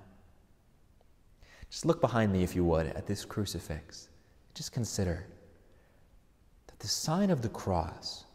Just 1.70 1.86
look 1.86 2.02
behind 2.02 2.34
me, 2.34 2.44
if 2.44 2.56
you 2.56 2.66
would, 2.66 2.88
at 2.88 3.06
this 3.06 3.24
crucifix. 3.24 4.10
Just 4.54 4.72
consider 4.72 5.26
that 6.68 6.80
the 6.80 6.88
sign 6.88 7.30
of 7.30 7.42
the 7.42 7.50
cross 7.50 8.26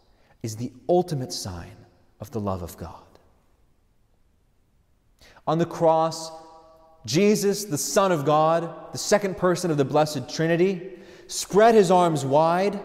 is 0.42 0.56
the 0.56 0.72
ultimate 0.88 1.32
sign 1.32 1.76
of 2.20 2.30
the 2.30 2.40
love 2.40 2.62
of 2.62 2.76
God. 2.76 3.02
On 5.46 5.58
the 5.58 5.66
cross, 5.66 6.30
Jesus, 7.06 7.64
the 7.64 7.78
Son 7.78 8.12
of 8.12 8.24
God, 8.24 8.92
the 8.92 8.98
second 8.98 9.36
person 9.36 9.70
of 9.70 9.76
the 9.76 9.84
Blessed 9.84 10.28
Trinity, 10.28 10.90
spread 11.28 11.74
his 11.74 11.90
arms 11.90 12.24
wide 12.24 12.78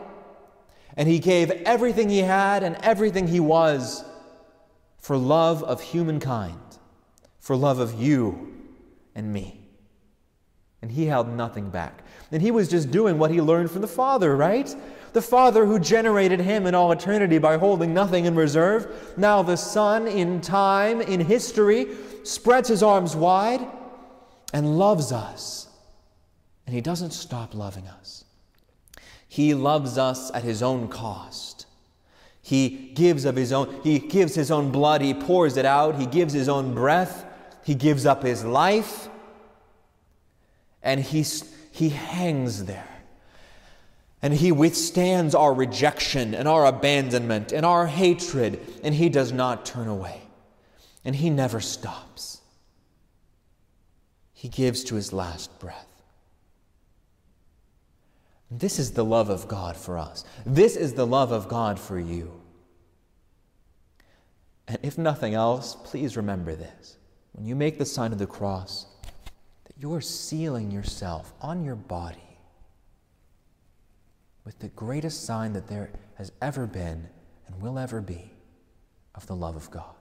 and 0.96 1.08
he 1.08 1.20
gave 1.20 1.52
everything 1.52 2.10
he 2.10 2.20
had 2.20 2.64
and 2.64 2.76
everything 2.78 3.28
he 3.28 3.40
was 3.40 4.04
for 5.00 5.18
love 5.18 5.64
of 5.64 5.82
humankind, 5.82 6.60
for 7.40 7.56
love 7.56 7.80
of 7.80 8.00
you 8.00 8.54
and 9.16 9.32
me. 9.34 9.58
And 10.82 10.92
he 10.92 11.06
held 11.06 11.28
nothing 11.28 11.70
back. 11.70 12.04
And 12.32 12.42
he 12.42 12.52
was 12.52 12.68
just 12.68 12.92
doing 12.92 13.18
what 13.18 13.32
he 13.32 13.42
learned 13.42 13.72
from 13.72 13.82
the 13.82 13.88
Father, 13.88 14.36
right? 14.36 14.76
The 15.14 15.22
Father 15.22 15.66
who 15.66 15.80
generated 15.80 16.40
him 16.40 16.66
in 16.66 16.76
all 16.76 16.92
eternity 16.92 17.38
by 17.38 17.58
holding 17.58 17.94
nothing 17.94 18.26
in 18.26 18.36
reserve. 18.36 19.14
Now 19.18 19.44
the 19.44 19.58
Son, 19.58 20.08
in 20.08 20.42
time, 20.42 21.02
in 21.02 21.20
history, 21.20 21.88
spreads 22.24 22.70
his 22.70 22.84
arms 22.84 23.16
wide 23.16 23.68
and 24.54 24.78
loves 24.78 25.12
us. 25.12 25.68
And 26.66 26.76
He 26.76 26.82
doesn't 26.82 27.12
stop 27.12 27.54
loving 27.54 27.88
us. 27.88 28.26
He 29.28 29.54
loves 29.54 29.98
us 29.98 30.32
at 30.34 30.44
His 30.44 30.62
own 30.62 30.88
cost. 30.88 31.66
He 32.42 32.92
gives 32.94 33.26
of 33.26 33.36
His 33.36 33.52
own, 33.54 33.80
He 33.84 34.00
gives 34.00 34.36
His 34.36 34.52
own 34.52 34.72
blood, 34.72 35.02
He 35.02 35.14
pours 35.14 35.58
it 35.58 35.66
out, 35.66 36.00
He 36.00 36.06
gives 36.06 36.34
His 36.34 36.50
own 36.50 36.74
breath, 36.74 37.26
He 37.64 37.76
gives 37.76 38.06
up 38.06 38.24
His 38.24 38.44
life, 38.44 39.08
and 40.84 41.00
He, 41.00 41.26
he 41.72 41.90
hangs 41.90 42.66
there. 42.66 42.88
And 44.22 44.34
He 44.34 44.52
withstands 44.52 45.34
our 45.34 45.54
rejection 45.54 46.36
and 46.36 46.48
our 46.48 46.66
abandonment 46.66 47.52
and 47.52 47.66
our 47.66 47.88
hatred, 47.88 48.60
and 48.84 48.94
He 48.94 49.10
does 49.10 49.32
not 49.32 49.66
turn 49.66 49.88
away. 49.88 50.22
And 51.06 51.16
He 51.16 51.30
never 51.30 51.60
stops 51.60 52.41
he 54.42 54.48
gives 54.48 54.84
to 54.84 54.96
his 54.96 55.14
last 55.14 55.60
breath. 55.60 56.02
This 58.50 58.80
is 58.80 58.94
the 58.94 59.06
love 59.06 59.30
of 59.30 59.48
God 59.48 59.78
for 59.78 60.00
us. 60.00 60.26
This 60.48 60.76
is 60.76 60.96
the 60.96 61.06
love 61.06 61.32
of 61.32 61.48
God 61.48 61.80
for 61.80 62.00
you. 62.00 62.42
And 64.68 64.80
if 64.82 64.98
nothing 64.98 65.36
else, 65.36 65.78
please 65.84 66.18
remember 66.18 66.56
this. 66.56 66.98
When 67.34 67.46
you 67.46 67.56
make 67.56 67.78
the 67.78 67.86
sign 67.86 68.14
of 68.14 68.18
the 68.18 68.26
cross, 68.26 68.88
that 69.66 69.76
you're 69.78 70.02
sealing 70.02 70.72
yourself 70.72 71.34
on 71.40 71.64
your 71.64 71.76
body 71.76 72.40
with 74.44 74.58
the 74.58 74.70
greatest 74.70 75.24
sign 75.24 75.54
that 75.54 75.68
there 75.68 75.92
has 76.16 76.32
ever 76.42 76.66
been 76.66 77.08
and 77.46 77.62
will 77.62 77.78
ever 77.78 78.02
be 78.02 78.32
of 79.14 79.28
the 79.28 79.36
love 79.36 79.56
of 79.56 79.70
God. 79.70 80.01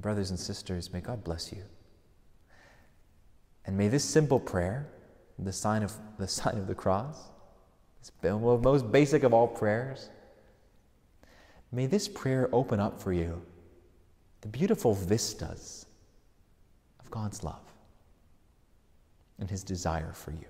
My 0.00 0.02
brothers 0.02 0.30
and 0.30 0.40
sisters, 0.40 0.94
may 0.94 1.02
God 1.02 1.22
bless 1.22 1.52
you. 1.52 1.62
And 3.66 3.76
may 3.76 3.88
this 3.88 4.02
simple 4.02 4.40
prayer, 4.40 4.88
the 5.38 5.52
sign 5.52 5.82
of 5.82 5.92
the 6.16 6.26
sign 6.40 6.56
of 6.56 6.66
the 6.66 6.74
cross, 6.74 7.28
this 8.00 8.10
most 8.32 8.90
basic 8.90 9.24
of 9.24 9.34
all 9.34 9.46
prayers, 9.46 10.08
may 11.70 11.84
this 11.84 12.08
prayer 12.08 12.48
open 12.50 12.80
up 12.80 12.98
for 12.98 13.12
you 13.12 13.42
the 14.40 14.48
beautiful 14.48 14.94
vistas 14.94 15.84
of 16.98 17.10
God's 17.10 17.44
love 17.44 17.60
and 19.38 19.50
his 19.50 19.62
desire 19.62 20.14
for 20.14 20.30
you. 20.30 20.46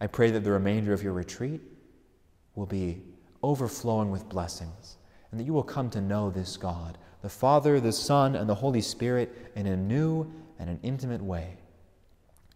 I 0.00 0.08
pray 0.08 0.32
that 0.32 0.42
the 0.42 0.50
remainder 0.50 0.92
of 0.92 1.04
your 1.04 1.12
retreat 1.12 1.60
will 2.56 2.66
be 2.66 3.00
overflowing 3.44 4.10
with 4.10 4.28
blessings 4.28 4.96
and 5.30 5.38
that 5.38 5.44
you 5.44 5.52
will 5.52 5.62
come 5.62 5.88
to 5.90 6.00
know 6.00 6.30
this 6.30 6.56
God 6.56 6.98
the 7.24 7.30
Father, 7.30 7.80
the 7.80 7.90
Son, 7.90 8.36
and 8.36 8.46
the 8.46 8.54
Holy 8.54 8.82
Spirit 8.82 9.50
in 9.56 9.66
a 9.66 9.74
new 9.74 10.30
and 10.58 10.68
an 10.68 10.78
intimate 10.82 11.22
way, 11.22 11.56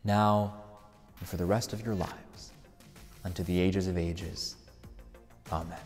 now 0.04 0.52
and 1.18 1.26
for 1.26 1.38
the 1.38 1.46
rest 1.46 1.72
of 1.72 1.82
your 1.86 1.94
lives, 1.94 2.52
unto 3.24 3.42
the 3.44 3.58
ages 3.58 3.86
of 3.86 3.96
ages. 3.96 4.56
Amen. 5.50 5.78